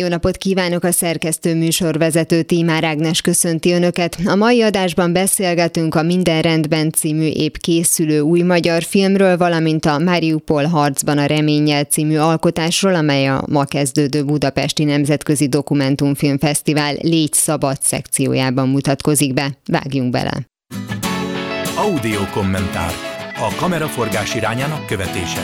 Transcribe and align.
Jó 0.00 0.08
napot 0.08 0.36
kívánok 0.36 0.84
a 0.84 0.92
szerkesztő 0.92 1.54
műsorvezető 1.54 2.42
Tímár 2.42 2.84
Ágnes 2.84 3.20
köszönti 3.20 3.72
Önöket. 3.72 4.16
A 4.24 4.34
mai 4.34 4.62
adásban 4.62 5.12
beszélgetünk 5.12 5.94
a 5.94 6.02
Minden 6.02 6.42
rendben 6.42 6.90
című 6.90 7.26
épp 7.26 7.54
készülő 7.54 8.20
új 8.20 8.42
magyar 8.42 8.82
filmről, 8.82 9.36
valamint 9.36 9.86
a 9.86 9.98
Mariupol 9.98 10.64
harcban 10.64 11.18
a 11.18 11.26
reménnyel 11.26 11.84
című 11.84 12.16
alkotásról, 12.16 12.94
amely 12.94 13.26
a 13.26 13.44
ma 13.48 13.64
kezdődő 13.64 14.24
Budapesti 14.24 14.84
Nemzetközi 14.84 15.48
Dokumentumfilmfesztivál 15.48 16.94
Légy 17.00 17.32
Szabad 17.32 17.76
szekciójában 17.82 18.68
mutatkozik 18.68 19.34
be. 19.34 19.58
Vágjunk 19.66 20.10
bele! 20.10 20.48
Audio 21.76 22.20
kommentár. 22.32 22.92
A 23.36 23.54
kameraforgás 23.56 24.34
irányának 24.34 24.86
követése. 24.86 25.40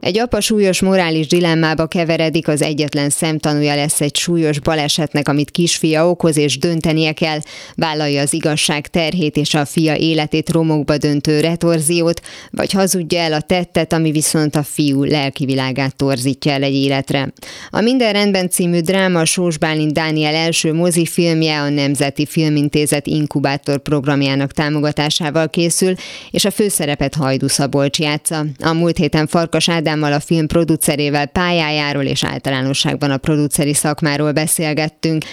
Egy 0.00 0.18
apa 0.18 0.40
súlyos 0.40 0.80
morális 0.80 1.26
dilemmába 1.26 1.86
keveredik, 1.86 2.48
az 2.48 2.62
egyetlen 2.62 3.10
szemtanúja 3.10 3.74
lesz 3.74 4.00
egy 4.00 4.16
súlyos 4.16 4.60
balesetnek, 4.60 5.28
amit 5.28 5.50
kisfia 5.50 6.08
okoz, 6.08 6.36
és 6.36 6.58
döntenie 6.58 7.12
kell, 7.12 7.38
vállalja 7.74 8.22
az 8.22 8.32
igazság 8.32 8.86
terhét 8.86 9.36
és 9.36 9.54
a 9.54 9.64
fia 9.64 9.96
életét 9.96 10.50
romokba 10.50 10.96
döntő 10.96 11.40
retorziót, 11.40 12.20
vagy 12.50 12.72
hazudja 12.72 13.18
el 13.18 13.32
a 13.32 13.40
tettet, 13.40 13.92
ami 13.92 14.10
viszont 14.10 14.56
a 14.56 14.62
fiú 14.62 15.04
lelki 15.04 15.44
világát 15.44 15.96
torzítja 15.96 16.52
el 16.52 16.62
egy 16.62 16.74
életre. 16.74 17.32
A 17.70 17.80
Minden 17.80 18.12
rendben 18.12 18.48
című 18.48 18.80
dráma 18.80 19.24
Sós 19.24 19.58
Bálint 19.58 19.92
Dániel 19.92 20.34
első 20.34 20.72
mozifilmje 20.72 21.60
a 21.60 21.68
Nemzeti 21.68 22.26
Filmintézet 22.26 23.06
inkubátor 23.06 23.78
programjának 23.78 24.52
támogatásával 24.52 25.48
készül, 25.48 25.94
és 26.30 26.44
a 26.44 26.50
főszerepet 26.50 27.14
Hajdu 27.14 27.48
Szabolcs 27.48 27.98
játsza. 27.98 28.44
A 28.58 28.72
múlt 28.72 28.96
héten 28.96 29.26
Farkas 29.26 29.68
Ádám 29.68 29.88
Ádámmal, 29.90 30.12
a 30.12 30.20
film 30.20 30.46
producerével 30.46 31.26
pályájáról 31.26 32.04
és 32.04 32.24
általánosságban 32.24 33.10
a 33.10 33.16
produceri 33.16 33.74
szakmáról 33.74 34.32
beszélgettünk. 34.32 35.24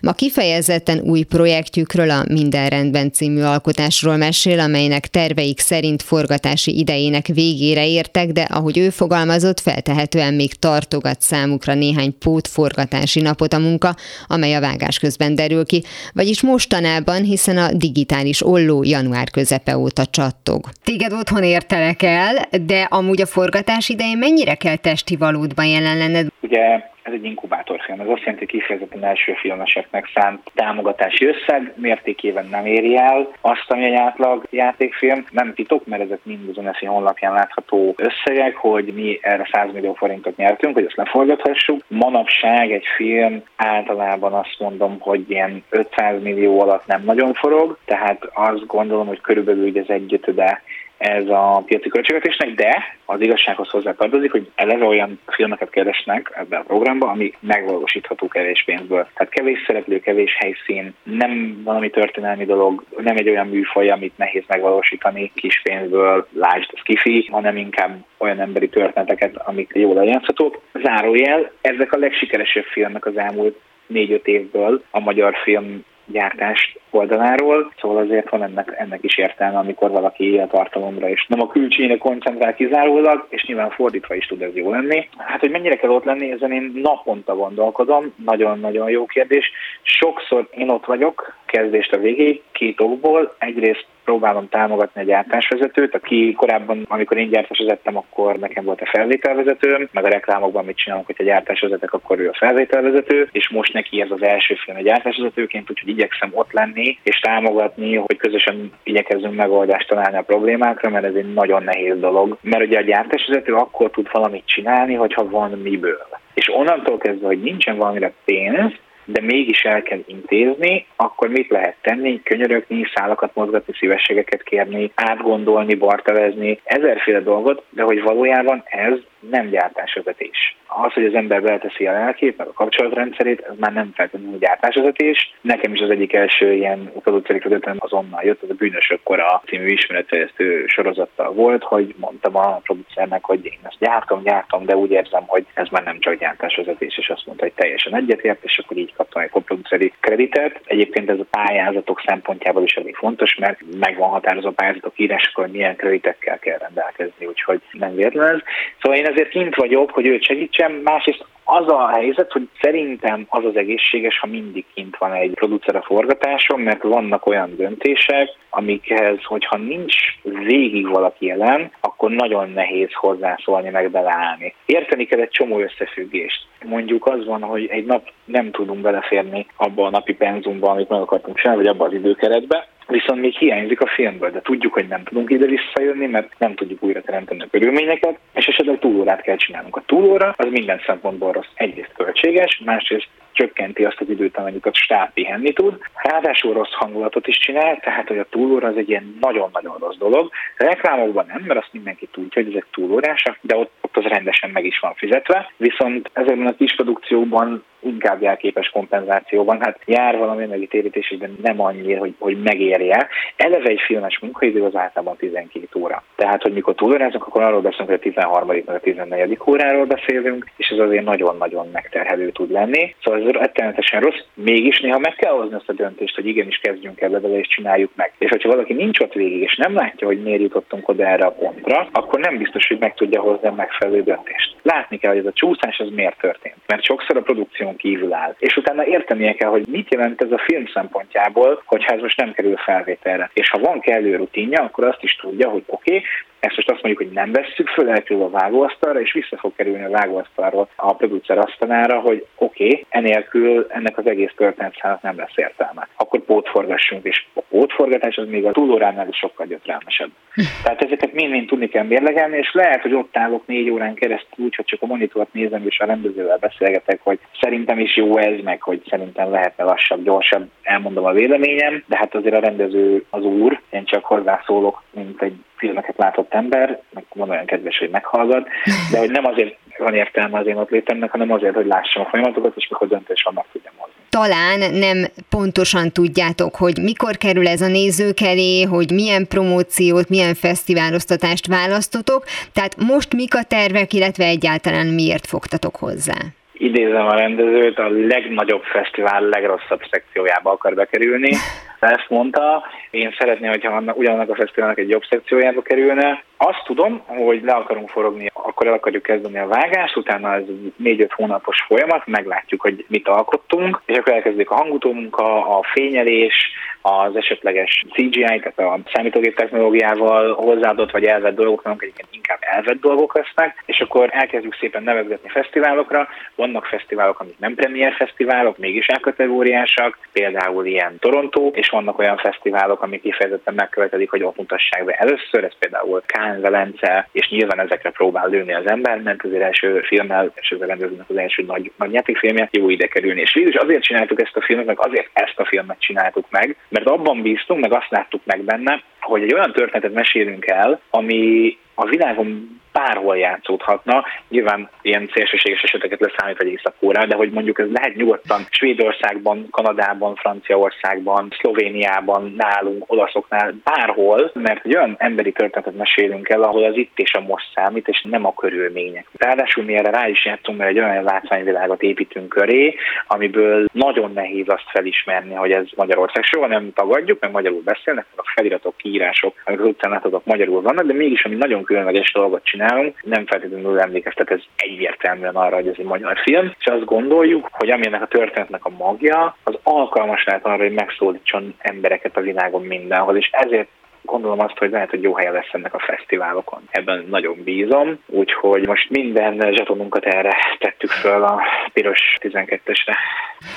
Ma 0.00 0.12
kifejezetten 0.12 1.00
új 1.00 1.22
projektjükről, 1.22 2.10
a 2.10 2.24
Minden 2.28 2.68
rendben 2.68 3.12
című 3.12 3.40
alkotásról 3.40 4.16
mesél, 4.16 4.60
amelynek 4.60 5.06
terveik 5.06 5.60
szerint 5.60 6.02
forgatási 6.02 6.78
idejének 6.78 7.26
végére 7.26 7.86
értek, 7.86 8.28
de 8.28 8.40
ahogy 8.40 8.78
ő 8.78 8.90
fogalmazott, 8.90 9.60
feltehetően 9.60 10.34
még 10.34 10.54
tartogat 10.54 11.20
számukra 11.20 11.74
néhány 11.74 12.18
pótforgatási 12.18 13.20
napot 13.20 13.52
a 13.52 13.58
munka, 13.58 13.96
amely 14.26 14.54
a 14.54 14.60
vágás 14.60 14.98
közben 14.98 15.34
derül 15.34 15.66
ki, 15.66 15.84
vagyis 16.12 16.42
mostanában, 16.42 17.22
hiszen 17.22 17.56
a 17.56 17.72
digitális 17.72 18.46
olló 18.46 18.82
január 18.82 19.30
közepe 19.30 19.76
óta 19.78 20.06
csattog. 20.06 20.68
Téged 20.84 21.12
otthon 21.12 21.42
értelek 21.42 22.02
el, 22.02 22.48
de 22.66 22.86
amúgy 22.90 23.20
a 23.20 23.26
forgatás 23.26 23.88
idején 24.00 24.18
mennyire 24.18 24.54
kell 24.54 24.76
testi 24.76 25.16
valódban 25.16 25.66
jelen 25.66 25.98
lenned? 25.98 26.26
Ugye 26.40 26.90
ez 27.02 27.12
egy 27.12 27.24
inkubátorfilm, 27.24 28.00
ez 28.00 28.06
azt 28.08 28.18
jelenti, 28.18 28.44
hogy 28.44 28.60
kifejezetten 28.60 29.04
első 29.04 29.32
filmeseknek 29.32 30.10
szánt 30.14 30.40
támogatási 30.54 31.26
összeg 31.26 31.72
mértékében 31.76 32.46
nem 32.50 32.66
éri 32.66 32.96
el 32.96 33.28
azt, 33.40 33.64
ami 33.68 33.84
egy 33.84 33.94
átlag 33.94 34.46
játékfilm. 34.50 35.24
Nem 35.30 35.54
titok, 35.54 35.86
mert 35.86 36.02
ezek 36.02 36.18
mind 36.22 36.48
az 36.48 36.56
UNESZI 36.56 36.86
honlapján 36.86 37.32
látható 37.32 37.94
összegek, 37.96 38.56
hogy 38.56 38.84
mi 38.94 39.18
erre 39.22 39.48
100 39.52 39.72
millió 39.72 39.94
forintot 39.94 40.36
nyertünk, 40.36 40.74
hogy 40.74 40.84
ezt 40.84 40.96
leforgathassuk. 40.96 41.82
Manapság 41.86 42.72
egy 42.72 42.86
film 42.96 43.42
általában 43.56 44.32
azt 44.32 44.56
mondom, 44.58 44.96
hogy 45.00 45.30
ilyen 45.30 45.64
500 45.70 46.22
millió 46.22 46.60
alatt 46.60 46.86
nem 46.86 47.02
nagyon 47.04 47.34
forog, 47.34 47.78
tehát 47.84 48.18
azt 48.32 48.66
gondolom, 48.66 49.06
hogy 49.06 49.20
körülbelül 49.20 49.78
ez 49.78 49.88
egyötöde 49.88 50.62
ez 51.00 51.28
a 51.28 51.62
piaci 51.66 51.88
költségvetésnek, 51.88 52.54
de 52.54 52.96
az 53.04 53.20
igazsághoz 53.20 53.68
hozzá 53.68 53.92
tartozik, 53.92 54.30
hogy 54.30 54.50
eleve 54.54 54.84
olyan 54.84 55.20
filmeket 55.26 55.70
keresnek 55.70 56.32
ebbe 56.34 56.56
a 56.56 56.62
programba, 56.66 57.06
ami 57.06 57.32
megvalósítható 57.40 58.28
kevés 58.28 58.62
pénzből. 58.66 59.08
Tehát 59.14 59.32
kevés 59.32 59.64
szereplő, 59.66 60.00
kevés 60.00 60.36
helyszín, 60.38 60.94
nem 61.02 61.60
valami 61.64 61.90
történelmi 61.90 62.44
dolog, 62.44 62.84
nem 62.96 63.16
egy 63.16 63.28
olyan 63.28 63.46
műfaj, 63.46 63.90
amit 63.90 64.18
nehéz 64.18 64.42
megvalósítani 64.46 65.32
kis 65.34 65.60
pénzből, 65.62 66.26
lásd, 66.32 66.70
ez 66.74 66.82
kifi, 66.82 67.28
hanem 67.30 67.56
inkább 67.56 68.04
olyan 68.18 68.40
emberi 68.40 68.68
történeteket, 68.68 69.36
amik 69.36 69.70
jól 69.74 69.98
eljátszhatók. 69.98 70.60
Zárójel, 70.72 71.50
ezek 71.60 71.92
a 71.92 71.98
legsikeresebb 71.98 72.64
filmek 72.64 73.06
az 73.06 73.16
elmúlt 73.16 73.60
négy-öt 73.86 74.26
évből 74.26 74.82
a 74.90 75.00
magyar 75.00 75.34
film 75.44 75.84
gyártás 76.06 76.76
oldaláról, 76.94 77.72
szóval 77.80 78.02
azért 78.02 78.30
van 78.30 78.42
ennek, 78.42 78.74
ennek 78.78 78.98
is 79.02 79.18
értelme, 79.18 79.58
amikor 79.58 79.90
valaki 79.90 80.38
a 80.38 80.46
tartalomra 80.46 81.08
és 81.08 81.26
nem 81.28 81.40
a 81.40 81.46
külcsényre 81.46 81.98
koncentrál 81.98 82.54
kizárólag, 82.54 83.26
és 83.28 83.44
nyilván 83.44 83.70
fordítva 83.70 84.14
is 84.14 84.26
tud 84.26 84.42
ez 84.42 84.54
jó 84.54 84.70
lenni. 84.70 85.08
Hát, 85.16 85.40
hogy 85.40 85.50
mennyire 85.50 85.76
kell 85.76 85.90
ott 85.90 86.04
lenni, 86.04 86.30
ezen 86.30 86.52
én 86.52 86.72
naponta 86.74 87.36
gondolkodom, 87.36 88.14
nagyon-nagyon 88.24 88.90
jó 88.90 89.06
kérdés. 89.06 89.50
Sokszor 89.82 90.48
én 90.56 90.68
ott 90.68 90.86
vagyok, 90.86 91.36
kezdést 91.46 91.92
a 91.92 91.98
végéig, 91.98 92.42
két 92.52 92.80
okból. 92.80 93.34
Egyrészt 93.38 93.86
próbálom 94.04 94.48
támogatni 94.48 95.00
a 95.00 95.04
gyártásvezetőt, 95.04 95.94
aki 95.94 96.32
korábban, 96.36 96.84
amikor 96.88 97.16
én 97.16 97.30
gyártásvezettem, 97.30 97.96
akkor 97.96 98.36
nekem 98.38 98.64
volt 98.64 98.80
a 98.80 98.90
felvételvezetőm, 98.92 99.88
meg 99.92 100.04
a 100.04 100.08
reklámokban 100.08 100.64
mit 100.64 100.76
csinálunk, 100.76 101.06
hogy 101.06 101.16
a 101.18 101.22
gyártásvezetek, 101.22 101.92
akkor 101.92 102.18
ő 102.18 102.28
a 102.28 102.36
felvételvezető, 102.36 103.28
és 103.32 103.48
most 103.48 103.72
neki 103.72 104.00
ez 104.00 104.10
az 104.10 104.22
első 104.22 104.54
film 104.54 104.76
a 104.76 104.80
gyártásvezetőként, 104.80 105.70
úgyhogy 105.70 105.88
igyekszem 105.88 106.30
ott 106.32 106.52
lenni 106.52 106.79
és 107.02 107.20
támogatni, 107.20 107.94
hogy 107.94 108.16
közösen 108.16 108.72
igyekezzünk 108.82 109.34
megoldást 109.34 109.88
találni 109.88 110.16
a 110.16 110.22
problémákra, 110.22 110.90
mert 110.90 111.04
ez 111.04 111.14
egy 111.14 111.32
nagyon 111.32 111.62
nehéz 111.62 111.98
dolog. 111.98 112.38
Mert 112.42 112.64
ugye 112.64 112.78
a 112.78 112.82
gyártásvezető 112.82 113.54
akkor 113.54 113.90
tud 113.90 114.08
valamit 114.12 114.46
csinálni, 114.46 114.94
hogyha 114.94 115.28
van 115.28 115.50
miből. 115.50 116.06
És 116.34 116.48
onnantól 116.54 116.98
kezdve, 116.98 117.26
hogy 117.26 117.40
nincsen 117.40 117.76
valamire 117.76 118.12
pénz, 118.24 118.72
de 119.12 119.20
mégis 119.20 119.62
el 119.62 119.82
kell 119.82 120.02
intézni, 120.06 120.86
akkor 120.96 121.28
mit 121.28 121.48
lehet 121.48 121.76
tenni? 121.80 122.22
Könyörögni, 122.22 122.86
szálakat 122.94 123.34
mozgatni, 123.34 123.72
szívességeket 123.78 124.42
kérni, 124.42 124.92
átgondolni, 124.94 125.74
bartelezni, 125.74 126.60
ezerféle 126.64 127.20
dolgot, 127.20 127.62
de 127.70 127.82
hogy 127.82 128.02
valójában 128.02 128.62
ez 128.66 128.98
nem 129.30 129.48
gyártásvezetés. 129.48 130.56
Az, 130.66 130.92
hogy 130.92 131.04
az 131.04 131.14
ember 131.14 131.42
beleteszi 131.42 131.86
a 131.86 131.92
lelkét, 131.92 132.36
meg 132.36 132.46
a 132.46 132.52
kapcsolatrendszerét, 132.52 133.40
ez 133.40 133.54
már 133.58 133.72
nem 133.72 133.92
feltétlenül 133.94 134.38
gyártásvezetés. 134.38 135.34
Nekem 135.40 135.74
is 135.74 135.80
az 135.80 135.90
egyik 135.90 136.12
első 136.12 136.52
ilyen 136.52 136.92
produceri 137.02 137.38
közöttem 137.38 137.76
azonnal 137.78 138.22
jött, 138.22 138.42
az 138.42 138.50
a 138.50 138.54
Bűnösök 138.54 139.02
kora 139.02 139.42
című 139.46 139.66
ismeretfejeztő 139.66 140.64
sorozattal 140.66 141.32
volt, 141.32 141.62
hogy 141.62 141.94
mondtam 141.96 142.36
a 142.36 142.56
producernek, 142.56 143.24
hogy 143.24 143.44
én 143.44 143.58
ezt 143.62 143.78
gyártom, 143.78 144.22
gyártom, 144.22 144.64
de 144.64 144.76
úgy 144.76 144.90
érzem, 144.90 145.24
hogy 145.26 145.46
ez 145.54 145.68
már 145.68 145.84
nem 145.84 146.00
csak 146.00 146.14
gyártásvezetés, 146.14 146.98
és 146.98 147.08
azt 147.08 147.26
mondta, 147.26 147.44
hogy 147.44 147.54
teljesen 147.54 147.96
egyetért, 147.96 148.44
és 148.44 148.58
akkor 148.58 148.76
így 148.76 148.92
kaptam 149.00 149.22
egy 149.22 149.44
produceri 149.44 149.92
kreditet. 150.00 150.60
Egyébként 150.64 151.10
ez 151.10 151.18
a 151.18 151.26
pályázatok 151.30 152.02
szempontjából 152.06 152.62
is 152.62 152.74
elég 152.74 152.96
fontos, 152.96 153.34
mert 153.34 153.58
meg 153.78 153.96
van 153.96 154.08
határozó 154.08 154.48
a 154.48 154.52
pályázatok 154.52 154.98
írásakor, 154.98 155.44
hogy 155.44 155.52
milyen 155.52 155.76
kreditekkel 155.76 156.38
kell 156.38 156.58
rendelkezni, 156.58 157.26
úgyhogy 157.26 157.60
nem 157.72 157.94
véletlen 157.94 158.34
ez. 158.34 158.40
Szóval 158.80 158.98
én 158.98 159.06
ezért 159.06 159.28
kint 159.28 159.54
vagyok, 159.54 159.90
hogy 159.90 160.06
őt 160.06 160.24
segítsem, 160.24 160.72
másrészt 160.72 161.24
az 161.44 161.68
a 161.68 161.88
helyzet, 161.88 162.32
hogy 162.32 162.48
szerintem 162.60 163.26
az 163.28 163.44
az 163.44 163.56
egészséges, 163.56 164.18
ha 164.18 164.26
mindig 164.26 164.64
kint 164.74 164.96
van 164.96 165.12
egy 165.12 165.34
producer 165.34 165.76
a 165.76 165.82
forgatáson, 165.82 166.60
mert 166.60 166.82
vannak 166.82 167.26
olyan 167.26 167.56
döntések, 167.56 168.28
amikhez, 168.50 169.22
hogyha 169.22 169.56
nincs 169.56 169.94
végig 170.22 170.88
valaki 170.88 171.26
jelen, 171.26 171.72
akkor 172.00 172.14
nagyon 172.14 172.50
nehéz 172.50 172.92
hozzászólni, 172.92 173.68
meg 173.68 173.90
beleállni. 173.90 174.54
Érteni 174.66 175.04
kell 175.04 175.20
egy 175.20 175.30
csomó 175.30 175.58
összefüggést. 175.58 176.46
Mondjuk 176.64 177.06
az 177.06 177.26
van, 177.26 177.42
hogy 177.42 177.66
egy 177.66 177.84
nap 177.84 178.08
nem 178.24 178.50
tudunk 178.50 178.80
beleférni 178.80 179.46
abba 179.56 179.86
a 179.86 179.90
napi 179.90 180.14
penzumba, 180.14 180.70
amit 180.70 180.88
meg 180.88 181.00
akartunk 181.00 181.38
csinálni, 181.38 181.62
vagy 181.62 181.72
abba 181.72 181.84
az 181.84 181.92
időkeretbe, 181.92 182.68
viszont 182.86 183.20
még 183.20 183.34
hiányzik 183.36 183.80
a 183.80 183.86
filmből, 183.86 184.30
de 184.30 184.40
tudjuk, 184.40 184.72
hogy 184.72 184.88
nem 184.88 185.04
tudunk 185.04 185.30
ide 185.30 185.46
visszajönni, 185.46 186.06
mert 186.06 186.38
nem 186.38 186.54
tudjuk 186.54 186.82
újra 186.82 187.00
teremteni 187.02 187.42
a 187.42 187.48
körülményeket, 187.50 188.18
és 188.34 188.46
esetleg 188.46 188.78
túlórát 188.78 189.22
kell 189.22 189.36
csinálnunk. 189.36 189.76
A 189.76 189.82
túlóra 189.86 190.34
az 190.36 190.46
minden 190.50 190.80
szempontból 190.86 191.32
rossz. 191.32 191.52
Egyrészt 191.54 191.92
költséges, 191.96 192.62
másrészt 192.64 193.08
csökkenti 193.40 193.84
azt 193.84 194.00
az 194.00 194.08
időt, 194.08 194.36
amennyit 194.36 194.66
a 194.66 194.70
stáb 194.72 195.12
pihenni 195.12 195.52
tud. 195.52 195.78
Ráadásul 195.94 196.52
rossz 196.52 196.72
hangulatot 196.72 197.26
is 197.26 197.38
csinál, 197.38 197.80
tehát 197.80 198.08
hogy 198.08 198.18
a 198.18 198.26
túlóra 198.30 198.68
az 198.68 198.76
egy 198.76 198.88
ilyen 198.88 199.16
nagyon-nagyon 199.20 199.76
rossz 199.78 199.96
dolog. 199.96 200.30
A 200.58 200.64
reklámokban 200.64 201.24
nem, 201.26 201.42
mert 201.46 201.60
azt 201.60 201.72
mindenki 201.72 202.08
tudja, 202.12 202.42
hogy 202.42 202.50
ezek 202.50 202.66
túlórásak, 202.70 203.38
de 203.40 203.56
ott, 203.56 203.72
ott 203.80 203.96
az 203.96 204.04
rendesen 204.04 204.50
meg 204.50 204.64
is 204.64 204.78
van 204.78 204.94
fizetve. 204.94 205.52
Viszont 205.56 206.10
ezekben 206.12 206.46
a 206.46 206.56
kis 206.56 206.74
produkcióban 206.74 207.64
inkább 207.80 208.22
jelképes 208.22 208.68
kompenzációban. 208.68 209.60
Hát 209.60 209.78
jár 209.84 210.18
valami 210.18 210.46
megítérítés, 210.46 211.14
de 211.18 211.30
nem 211.42 211.60
annyi, 211.60 211.94
hogy, 211.94 212.14
hogy 212.18 212.42
megérje. 212.42 213.08
Eleve 213.36 213.68
egy 213.68 213.80
filmes 213.86 214.18
munkaidő 214.18 214.62
az 214.62 214.76
általában 214.76 215.16
12 215.16 215.80
óra. 215.80 216.02
Tehát, 216.16 216.42
hogy 216.42 216.52
mikor 216.52 216.74
túlórázunk, 216.74 217.26
akkor 217.26 217.42
arról 217.42 217.60
beszélünk, 217.60 217.88
hogy 217.88 217.98
a 217.98 218.02
13. 218.02 218.46
vagy 218.46 218.62
a 218.66 218.80
14. 218.80 219.38
óráról 219.46 219.84
beszélünk, 219.84 220.50
és 220.56 220.68
ez 220.68 220.78
azért 220.78 221.04
nagyon-nagyon 221.04 221.68
megterhelő 221.72 222.30
tud 222.30 222.50
lenni. 222.50 222.94
Szóval 223.02 223.20
ez 223.20 223.26
rettenetesen 223.36 224.00
rossz, 224.00 224.20
mégis 224.34 224.80
néha 224.80 224.98
meg 224.98 225.14
kell 225.14 225.32
hozni 225.32 225.54
azt 225.54 225.68
a 225.68 225.72
döntést, 225.72 226.14
hogy 226.14 226.26
igenis 226.26 226.58
kezdjünk 226.62 227.00
el 227.00 227.10
vele, 227.10 227.38
és 227.38 227.46
csináljuk 227.46 227.90
meg. 227.94 228.12
És 228.18 228.30
hogyha 228.30 228.48
valaki 228.48 228.72
nincs 228.72 229.00
ott 229.00 229.12
végig, 229.12 229.42
és 229.42 229.56
nem 229.56 229.74
látja, 229.74 230.06
hogy 230.06 230.22
miért 230.22 230.40
jutottunk 230.40 230.88
oda 230.88 231.06
erre 231.06 231.24
a 231.24 231.30
pontra, 231.30 231.88
akkor 231.92 232.20
nem 232.20 232.36
biztos, 232.36 232.66
hogy 232.66 232.78
meg 232.78 232.94
tudja 232.94 233.20
hozni 233.20 233.48
a 233.48 233.52
megfelelő 233.52 234.02
döntést. 234.02 234.56
Látni 234.62 234.98
kell, 234.98 235.10
hogy 235.10 235.20
ez 235.20 235.26
a 235.26 235.32
csúszás 235.32 235.78
az 235.78 235.88
miért 235.90 236.18
történt. 236.20 236.56
Mert 236.66 236.84
sokszor 236.84 237.16
a 237.16 237.22
produkción 237.22 237.76
kívül 237.76 238.12
áll. 238.12 238.34
És 238.38 238.56
utána 238.56 238.86
értenie 238.86 239.34
kell, 239.34 239.50
hogy 239.50 239.66
mit 239.66 239.92
jelent 239.92 240.22
ez 240.22 240.32
a 240.32 240.42
film 240.46 240.66
szempontjából, 240.66 241.62
hogyha 241.64 241.94
ez 241.94 242.00
most 242.00 242.16
nem 242.16 242.32
kerül 242.32 242.56
felvételre. 242.56 243.30
És 243.32 243.50
ha 243.50 243.58
van 243.58 243.80
kellő 243.80 244.16
rutinja, 244.16 244.62
akkor 244.62 244.84
azt 244.84 245.02
is 245.02 245.16
tudja, 245.16 245.48
hogy 245.48 245.62
oké, 245.66 245.94
okay, 245.94 246.04
ezt 246.40 246.56
most 246.56 246.70
azt 246.70 246.82
mondjuk, 246.82 247.08
hogy 247.08 247.16
nem 247.16 247.32
vesszük 247.32 247.68
föl, 247.68 247.90
elkerül 247.90 248.22
a 248.22 248.30
vágóasztalra, 248.30 249.00
és 249.00 249.12
vissza 249.12 249.36
fog 249.36 249.52
kerülni 249.56 249.84
a 249.84 249.90
vágóasztalról 249.90 250.68
a 250.76 250.94
producer 250.94 251.38
asztalára, 251.38 252.00
hogy 252.00 252.26
oké, 252.36 252.64
okay, 252.64 252.86
enélkül 252.88 253.66
ennek 253.68 253.98
az 253.98 254.06
egész 254.06 254.32
történetszának 254.36 255.02
nem 255.02 255.16
lesz 255.16 255.36
értelme. 255.36 255.88
Akkor 255.96 256.20
pótforgassunk, 256.20 257.04
és 257.04 257.24
a 257.34 257.40
pótforgatás 257.48 258.16
az 258.16 258.28
még 258.28 258.44
a 258.44 258.52
túlóránál 258.52 259.08
is 259.08 259.16
sokkal 259.16 259.46
gyötrelmesebb. 259.46 260.10
Tehát 260.62 260.82
ezeket 260.82 261.12
mind-mind 261.12 261.46
tudni 261.46 261.68
kell 261.68 261.84
mérlegelni, 261.84 262.36
és 262.36 262.52
lehet, 262.52 262.82
hogy 262.82 262.94
ott 262.94 263.16
állok 263.16 263.46
négy 263.46 263.70
órán 263.70 263.94
keresztül 263.94 264.44
úgy, 264.44 264.54
hogy 264.54 264.64
csak 264.64 264.82
a 264.82 264.86
monitort 264.86 265.32
nézem, 265.32 265.66
és 265.66 265.78
a 265.78 265.86
rendezővel 265.86 266.38
beszélgetek, 266.38 267.00
hogy 267.02 267.18
szerintem 267.40 267.78
is 267.78 267.96
jó 267.96 268.16
ez, 268.16 268.40
meg 268.42 268.62
hogy 268.62 268.82
szerintem 268.88 269.30
lehetne 269.30 269.64
lassabb, 269.64 270.04
gyorsabb, 270.04 270.48
elmondom 270.62 271.04
a 271.04 271.12
véleményem, 271.12 271.84
de 271.86 271.96
hát 271.96 272.14
azért 272.14 272.34
a 272.34 272.40
rendező 272.40 273.04
az 273.10 273.24
úr, 273.24 273.60
én 273.70 273.84
csak 273.84 274.04
hozzászólok, 274.04 274.82
mint 274.90 275.22
egy 275.22 275.34
filmeket 275.60 275.96
látott 275.96 276.32
ember, 276.32 276.80
van 277.14 277.30
olyan 277.30 277.46
kedves, 277.46 277.78
hogy 277.78 277.90
meghallgat, 277.90 278.48
de 278.92 278.98
hogy 278.98 279.10
nem 279.10 279.26
azért 279.26 279.56
van 279.78 279.94
értelme 279.94 280.38
az 280.38 280.46
én 280.46 280.56
ott 280.56 280.70
létemnek, 280.70 281.10
hanem 281.10 281.32
azért, 281.32 281.54
hogy 281.54 281.66
lássam 281.66 282.02
a 282.02 282.08
folyamatokat, 282.08 282.52
és 282.56 282.68
mikor 282.68 282.88
döntés 282.88 283.22
van, 283.22 283.34
meg 283.34 283.44
tudjam 283.52 283.72
hozni. 283.76 283.94
Talán 284.08 284.74
nem 284.74 285.06
pontosan 285.28 285.90
tudjátok, 285.92 286.56
hogy 286.56 286.78
mikor 286.82 287.16
kerül 287.16 287.48
ez 287.48 287.60
a 287.60 287.68
nézők 287.68 288.20
elé, 288.20 288.62
hogy 288.62 288.90
milyen 288.90 289.26
promóciót, 289.26 290.08
milyen 290.08 290.34
fesztiváloztatást 290.34 291.46
választotok, 291.46 292.24
tehát 292.52 292.76
most 292.76 293.14
mik 293.14 293.34
a 293.34 293.42
tervek, 293.42 293.92
illetve 293.92 294.24
egyáltalán 294.24 294.86
miért 294.86 295.26
fogtatok 295.26 295.76
hozzá? 295.76 296.18
Idézem 296.60 297.06
a 297.06 297.14
rendezőt, 297.14 297.78
a 297.78 297.88
legnagyobb 297.88 298.62
fesztivál 298.62 299.22
legrosszabb 299.22 299.80
szekciójába 299.90 300.50
akar 300.50 300.74
bekerülni. 300.74 301.30
Ezt 301.80 302.08
mondta, 302.08 302.64
én 302.90 303.14
szeretném, 303.18 303.50
hogyha 303.50 303.92
ugyanannak 303.94 304.30
a 304.30 304.34
fesztiválnak 304.34 304.78
egy 304.78 304.88
jobb 304.88 305.04
szekciójába 305.10 305.62
kerülne. 305.62 306.22
Azt 306.42 306.62
tudom, 306.64 307.02
hogy 307.06 307.42
le 307.42 307.52
akarunk 307.52 307.88
forogni, 307.88 308.30
akkor 308.32 308.66
el 308.66 308.72
akarjuk 308.72 309.02
kezdeni 309.02 309.38
a 309.38 309.46
vágást, 309.46 309.96
utána 309.96 310.34
ez 310.34 310.42
4-5 310.84 311.08
hónapos 311.14 311.64
folyamat, 311.66 312.06
meglátjuk, 312.06 312.60
hogy 312.60 312.84
mit 312.88 313.08
alkottunk, 313.08 313.80
és 313.84 313.96
akkor 313.96 314.12
elkezdik 314.12 314.50
a 314.50 314.54
hangutó 314.54 314.92
munka, 314.92 315.58
a 315.58 315.62
fényelés, 315.72 316.34
az 316.82 317.16
esetleges 317.16 317.84
CGI, 317.92 318.22
tehát 318.22 318.58
a 318.58 318.78
számítógép 318.92 319.36
technológiával 319.36 320.34
hozzáadott 320.34 320.90
vagy 320.90 321.04
elvett 321.04 321.34
dolgok, 321.34 321.62
nem 321.62 321.76
egyébként 321.78 322.08
inkább 322.10 322.38
elvett 322.40 322.80
dolgok 322.80 323.14
lesznek, 323.14 323.62
és 323.66 323.80
akkor 323.80 324.08
elkezdjük 324.12 324.56
szépen 324.60 324.82
nevezgetni 324.82 325.28
fesztiválokra. 325.28 326.08
Vannak 326.34 326.64
fesztiválok, 326.64 327.20
amik 327.20 327.38
nem 327.38 327.54
premier 327.54 327.92
fesztiválok, 327.92 328.58
mégis 328.58 328.86
elkategóriásak, 328.86 329.98
például 330.12 330.66
ilyen 330.66 330.96
Toronto, 330.98 331.50
és 331.54 331.68
vannak 331.68 331.98
olyan 331.98 332.16
fesztiválok, 332.16 332.82
amik 332.82 333.02
kifejezetten 333.02 333.54
megkövetelik, 333.54 334.10
hogy 334.10 334.22
ott 334.22 334.36
mutassák 334.36 334.84
be 334.84 334.92
először, 334.92 335.44
ez 335.44 335.58
például 335.58 336.02
Kán, 336.06 336.29
Velence, 336.38 337.08
és 337.12 337.28
nyilván 337.28 337.60
ezekre 337.60 337.90
próbál 337.90 338.28
lőni 338.28 338.54
az 338.54 338.66
ember, 338.66 339.00
mert 339.02 339.22
az 339.22 339.32
első 339.32 339.80
filmmel, 339.80 340.32
és 340.34 340.50
ez 340.50 340.60
a 340.60 340.66
rendezőnek 340.66 341.08
az 341.08 341.16
első 341.16 341.42
nagy, 341.42 341.72
nagy 341.76 341.92
játékfilmje, 341.92 342.48
jó 342.52 342.70
ide 342.70 342.86
kerülni. 342.86 343.20
És 343.20 343.34
végül 343.34 343.56
azért 343.56 343.82
csináltuk 343.82 344.20
ezt 344.20 344.36
a 344.36 344.40
filmet, 344.40 344.66
meg 344.66 344.78
azért 344.80 345.10
ezt 345.12 345.38
a 345.38 345.44
filmet 345.44 345.80
csináltuk 345.80 346.26
meg, 346.30 346.56
mert 346.68 346.86
abban 346.86 347.22
bíztunk, 347.22 347.60
meg 347.60 347.72
azt 347.72 347.90
láttuk 347.90 348.20
meg 348.24 348.40
benne, 348.40 348.82
hogy 349.00 349.22
egy 349.22 349.34
olyan 349.34 349.52
történetet 349.52 349.92
mesélünk 349.92 350.46
el, 350.46 350.80
ami 350.90 351.58
a 351.80 351.88
világon 351.88 352.60
bárhol 352.72 353.16
játszódhatna. 353.16 354.04
Nyilván 354.28 354.68
ilyen 354.82 355.10
szélsőséges 355.14 355.62
eseteket 355.62 356.00
leszámít, 356.00 356.38
vagy 356.38 356.46
észak 356.46 356.74
de 357.06 357.14
hogy 357.14 357.30
mondjuk 357.30 357.58
ez 357.58 357.66
lehet 357.72 357.94
nyugodtan 357.94 358.46
Svédországban, 358.50 359.46
Kanadában, 359.50 360.14
Franciaországban, 360.14 361.28
Szlovéniában, 361.38 362.34
nálunk, 362.36 362.84
olaszoknál, 362.86 363.54
bárhol, 363.64 364.30
mert 364.34 364.64
egy 364.64 364.76
olyan 364.76 364.94
emberi 364.98 365.32
történetet 365.32 365.76
mesélünk 365.76 366.28
el, 366.28 366.42
ahol 366.42 366.64
az 366.64 366.76
itt 366.76 366.98
és 366.98 367.14
a 367.14 367.20
most 367.20 367.46
számít, 367.54 367.88
és 367.88 368.06
nem 368.10 368.26
a 368.26 368.34
körülmények. 368.34 369.06
Ráadásul 369.18 369.64
mi 369.64 369.74
erre 369.74 369.90
rá 369.90 370.08
is 370.08 370.24
játszunk, 370.24 370.58
mert 370.58 370.70
egy 370.70 370.78
olyan 370.78 371.04
látványvilágot 371.04 371.82
építünk 371.82 372.28
köré, 372.28 372.74
amiből 373.06 373.66
nagyon 373.72 374.12
nehéz 374.12 374.48
azt 374.48 374.70
felismerni, 374.72 375.34
hogy 375.34 375.52
ez 375.52 375.66
Magyarország. 375.76 376.24
Soha 376.24 376.46
nem 376.46 376.72
tagadjuk, 376.74 377.20
meg 377.20 377.30
magyarul 377.30 377.62
beszélnek, 377.62 378.06
a 378.16 378.32
feliratok, 378.34 378.76
kiírások, 378.76 379.34
amik 379.44 379.60
az 379.60 379.66
utcán 379.66 379.90
láthatók 379.90 380.24
magyarul 380.24 380.62
vannak, 380.62 380.86
de 380.86 380.92
mégis 380.92 381.24
ami 381.24 381.34
nagyon 381.34 381.64
különleges 381.70 382.12
dolgot 382.12 382.44
csinál, 382.44 382.68
csinálunk, 382.70 383.02
nem 383.02 383.26
feltétlenül 383.26 383.80
emlékeztet 383.80 384.30
ez 384.30 384.40
egyértelműen 384.56 385.36
arra, 385.36 385.54
hogy 385.54 385.66
ez 385.66 385.74
egy 385.78 385.84
magyar 385.84 386.18
film, 386.18 386.52
és 386.58 386.66
azt 386.66 386.84
gondoljuk, 386.84 387.48
hogy 387.52 387.70
ami 387.70 387.86
ennek 387.86 388.02
a 388.02 388.06
történetnek 388.06 388.64
a 388.64 388.70
magja, 388.78 389.36
az 389.42 389.58
alkalmas 389.62 390.24
lehet 390.24 390.44
arra, 390.44 390.62
hogy 390.62 390.72
megszólítson 390.72 391.54
embereket 391.58 392.16
a 392.16 392.20
világon 392.20 392.62
mindenhol, 392.62 393.16
és 393.16 393.30
ezért 393.32 393.68
gondolom 394.02 394.40
azt, 394.40 394.58
hogy 394.58 394.70
lehet, 394.70 394.90
hogy 394.90 395.02
jó 395.02 395.14
helye 395.14 395.30
lesz 395.30 395.48
ennek 395.52 395.74
a 395.74 395.78
fesztiválokon. 395.78 396.60
Ebben 396.70 397.06
nagyon 397.08 397.42
bízom, 397.44 397.98
úgyhogy 398.06 398.66
most 398.66 398.90
minden 398.90 399.52
zsetonunkat 399.52 400.04
erre 400.04 400.36
tettük 400.58 400.90
föl 400.90 401.22
a 401.22 401.42
piros 401.72 402.16
12-esre. 402.20 402.94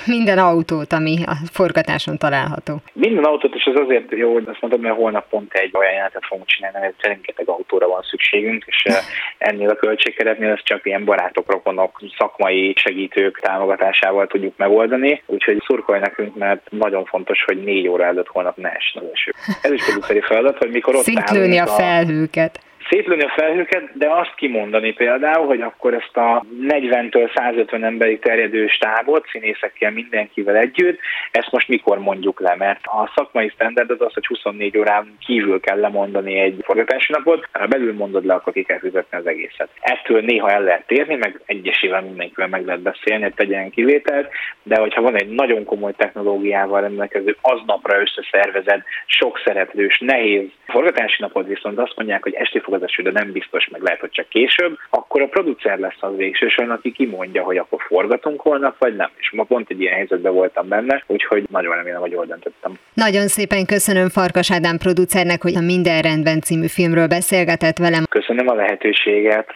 Minden 0.06 0.38
autót, 0.38 0.94
ami 0.94 1.18
a 1.26 1.36
forgatáson 1.52 2.18
található. 2.18 2.82
Minden 2.94 3.24
autót, 3.24 3.56
és 3.56 3.66
az 3.66 3.80
azért 3.80 4.12
jó, 4.12 4.34
hogy 4.34 4.44
azt 4.48 4.62
mondom, 4.62 4.82
mert 4.82 4.96
holnap 4.96 5.30
pont 5.30 5.54
egy 5.54 5.72
olyan 5.74 5.94
jelentet 5.94 6.26
fogunk 6.26 6.48
csinálni, 6.48 6.80
mert 6.80 7.06
rengeteg 7.06 7.50
autóra 7.50 7.88
van 7.88 8.02
szükségünk, 8.02 8.64
és 8.66 8.84
eh, 8.84 8.96
ennél 9.38 9.70
a 9.70 9.76
költségkeretnél 9.76 10.52
ezt 10.52 10.66
csak 10.66 10.86
ilyen 10.86 11.06
barátok, 11.06 11.52
rokonok, 11.52 12.02
szakmai 12.18 12.74
segítők 12.76 13.40
támogatásával 13.40 14.28
tudjuk 14.28 14.58
megoldani, 14.58 15.22
úgyhogy 15.26 15.64
szurkolj 15.66 16.00
nekünk, 16.00 16.36
mert 16.36 16.72
nagyon 16.72 17.06
fontos, 17.06 17.44
hogy 17.46 17.64
négy 17.64 17.88
óra 17.88 18.06
előtt 18.06 18.28
holnap 18.28 18.58
ne 18.58 18.70
essen 18.70 19.04
az 19.04 19.10
eső. 19.14 19.32
Ez 19.62 19.72
is 19.72 19.86
produceri 19.86 20.22
feladat, 20.34 20.58
hogy 20.58 20.72
mikor 20.72 20.96
ott 20.96 21.04
Sziklőni 21.04 21.58
a 21.58 21.68
felhőket 21.68 22.60
szétlőni 22.90 23.24
a 23.24 23.34
felhőket, 23.36 23.98
de 23.98 24.10
azt 24.10 24.36
kimondani 24.36 24.94
például, 24.94 25.46
hogy 25.46 25.62
akkor 25.62 25.94
ezt 25.94 26.18
a 26.18 26.46
40-től 26.68 27.36
150 27.36 27.84
emberig 27.84 28.20
terjedő 28.20 28.68
stábot, 28.68 29.28
színészekkel 29.32 29.92
mindenkivel 29.92 30.56
együtt, 30.56 31.00
ezt 31.32 31.52
most 31.52 31.68
mikor 31.68 32.00
mondjuk 32.00 32.40
le, 32.40 32.56
mert 32.58 32.80
a 32.84 33.12
szakmai 33.16 33.50
standard 33.50 33.90
az 33.90 34.02
az, 34.02 34.14
hogy 34.14 34.26
24 34.26 34.78
órán 34.78 35.18
kívül 35.26 35.60
kell 35.60 35.80
lemondani 35.80 36.40
egy 36.40 36.62
forgatási 36.64 37.12
napot, 37.12 37.48
ha 37.52 37.68
belül 37.68 37.94
mondod 37.94 38.26
le, 38.26 38.34
akkor 38.34 38.54
ki 38.54 38.64
kell 38.64 38.80
fizetni 38.80 39.18
az 39.18 39.28
egészet. 39.28 39.70
Ettől 39.80 40.22
néha 40.22 40.52
el 40.52 40.64
lehet 40.64 40.88
térni, 40.88 41.16
meg 41.16 41.42
egyesével 41.46 42.02
mindenkivel 42.02 42.48
meg 42.48 42.66
lehet 42.66 42.82
beszélni, 42.82 43.24
hogy 43.24 43.34
tegyen 43.34 43.70
kivételt, 43.70 44.30
de 44.64 44.80
hogyha 44.80 45.02
van 45.02 45.16
egy 45.16 45.30
nagyon 45.30 45.66
komoly 45.66 45.94
technológiával 45.98 46.82
rendelkező, 46.82 47.38
aznapra 47.42 48.02
összeszervezed, 48.02 48.84
sok 49.06 49.42
szereplős, 49.46 50.00
nehéz 50.00 50.50
forgatási 50.66 51.16
napot, 51.20 51.48
viszont 51.48 51.78
azt 51.78 51.96
mondják, 51.96 52.24
hogy 52.24 52.34
esti 52.34 52.60
eső, 52.82 53.04
de 53.04 53.12
nem 53.12 53.32
biztos, 53.32 53.68
meg 53.72 53.82
lehet, 53.82 54.00
hogy 54.00 54.12
csak 54.12 54.30
később, 54.30 54.78
akkor 54.90 55.22
a 55.22 55.28
producer 55.28 55.80
lesz 55.80 55.98
az 56.00 56.16
végsősorban, 56.16 56.76
aki 56.76 56.92
kimondja, 56.92 57.44
hogy 57.44 57.58
akkor 57.58 57.82
forgatunk 57.88 58.42
holnap, 58.42 58.76
vagy 58.80 58.96
nem. 58.96 59.10
És 59.18 59.32
ma 59.32 59.44
pont 59.44 59.70
egy 59.70 59.82
ilyen 59.82 59.94
helyzetben 59.94 60.34
voltam 60.34 60.68
benne, 60.68 61.04
úgyhogy 61.08 61.44
nagyon 61.50 61.76
remélem, 61.76 62.02
hogy 62.02 62.12
jól 62.12 62.26
döntöttem. 62.26 62.74
Nagyon 62.94 63.28
szépen 63.28 63.66
köszönöm 63.66 64.10
Farkas 64.10 64.52
Ádám 64.52 64.78
producernek, 64.78 65.42
hogy 65.42 65.56
a 65.56 65.62
Minden 65.62 66.02
rendben 66.02 66.42
című 66.42 66.68
filmről 66.68 67.08
beszélgetett 67.08 67.78
velem. 67.78 68.04
Köszönöm 68.10 68.48
a 68.48 68.54
lehetőséget. 68.54 69.52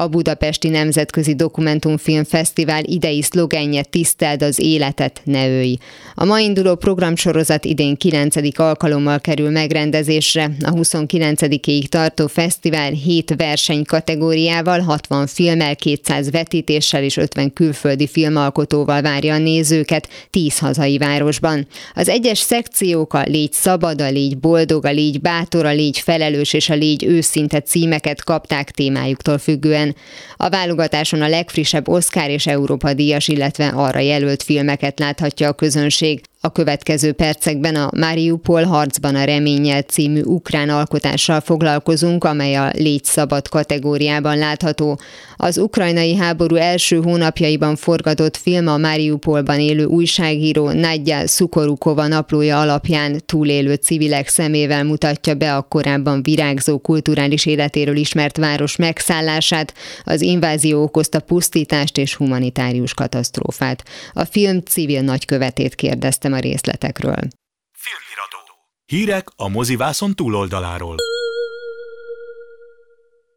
A 0.00 0.08
Budapesti 0.08 0.68
Nemzetközi 0.68 1.34
Dokumentumfilm 1.34 2.24
Fesztivál 2.24 2.84
idei 2.84 3.22
szlogenje 3.22 3.82
Tiszteld 3.82 4.42
az 4.42 4.58
életet, 4.58 5.20
ne 5.24 5.48
őj. 5.48 5.76
A 6.14 6.24
ma 6.24 6.38
induló 6.38 6.74
programsorozat 6.74 7.64
idén 7.64 7.96
9. 7.96 8.58
alkalommal 8.58 9.20
kerül 9.20 9.50
megrendezésre. 9.50 10.50
A 10.62 10.70
29-ig 10.70 11.84
tartó 11.86 12.26
fesztivál 12.26 12.90
7 12.90 13.34
verseny 13.36 13.84
kategóriával, 13.84 14.80
60 14.80 15.26
filmmel, 15.26 15.76
200 15.76 16.30
vetítéssel 16.30 17.02
és 17.02 17.16
50 17.16 17.52
külföldi 17.52 18.06
filmalkotóval 18.06 19.02
várja 19.02 19.34
a 19.34 19.38
nézőket 19.38 20.08
10 20.30 20.58
hazai 20.58 20.98
városban. 20.98 21.66
Az 21.94 22.08
egyes 22.08 22.38
szekciók 22.38 23.14
a 23.14 23.22
Légy 23.22 23.52
szabad, 23.52 24.00
a 24.00 24.10
Légy 24.10 24.38
boldog, 24.38 24.84
a 24.84 24.90
Légy 24.90 25.20
bátor, 25.20 25.66
a 25.66 25.72
Légy 25.72 25.98
felelős 25.98 26.52
és 26.52 26.68
a 26.68 26.74
Légy 26.74 27.04
őszinte 27.04 27.60
címeket 27.60 28.24
kapták 28.24 28.70
témájuktól 28.70 29.38
függően. 29.38 29.88
A 30.36 30.48
válogatáson 30.48 31.22
a 31.22 31.28
legfrissebb 31.28 31.88
Oscar 31.88 32.30
és 32.30 32.46
Európa 32.46 32.94
díjas, 32.94 33.28
illetve 33.28 33.68
arra 33.68 33.98
jelölt 33.98 34.42
filmeket 34.42 34.98
láthatja 34.98 35.48
a 35.48 35.52
közönség. 35.52 36.20
A 36.42 36.52
következő 36.52 37.12
percekben 37.12 37.74
a 37.74 37.90
Mariupol 37.96 38.62
harcban 38.62 39.14
a 39.14 39.24
reményel 39.24 39.82
című 39.82 40.22
ukrán 40.22 40.68
alkotással 40.68 41.40
foglalkozunk, 41.40 42.24
amely 42.24 42.54
a 42.54 42.70
Légy 42.74 43.04
Szabad 43.04 43.48
kategóriában 43.48 44.38
látható. 44.38 45.00
Az 45.36 45.58
ukrajnai 45.58 46.16
háború 46.16 46.54
első 46.54 47.00
hónapjaiban 47.02 47.76
forgatott 47.76 48.36
film 48.36 48.66
a 48.66 48.76
Mariupolban 48.76 49.60
élő 49.60 49.84
újságíró 49.84 50.70
Nagyja 50.70 51.26
Szukorukova 51.26 52.06
naplója 52.06 52.60
alapján 52.60 53.20
túlélő 53.26 53.74
civilek 53.74 54.28
szemével 54.28 54.84
mutatja 54.84 55.34
be 55.34 55.56
a 55.56 55.62
korábban 55.62 56.22
virágzó 56.22 56.78
kulturális 56.78 57.46
életéről 57.46 57.96
ismert 57.96 58.36
város 58.36 58.76
megszállását, 58.76 59.74
az 60.04 60.20
invázió 60.20 60.82
okozta 60.82 61.20
pusztítást 61.20 61.98
és 61.98 62.14
humanitárius 62.14 62.94
katasztrófát. 62.94 63.84
A 64.12 64.24
film 64.24 64.60
civil 64.60 65.00
nagykövetét 65.00 65.74
kérdezte 65.74 66.28
a 66.32 66.38
részletekről. 66.38 67.28
Filmiradó. 67.72 68.38
Hírek 68.86 69.28
a 69.36 69.48
mozivászon 69.48 70.14
túloldaláról. 70.14 70.96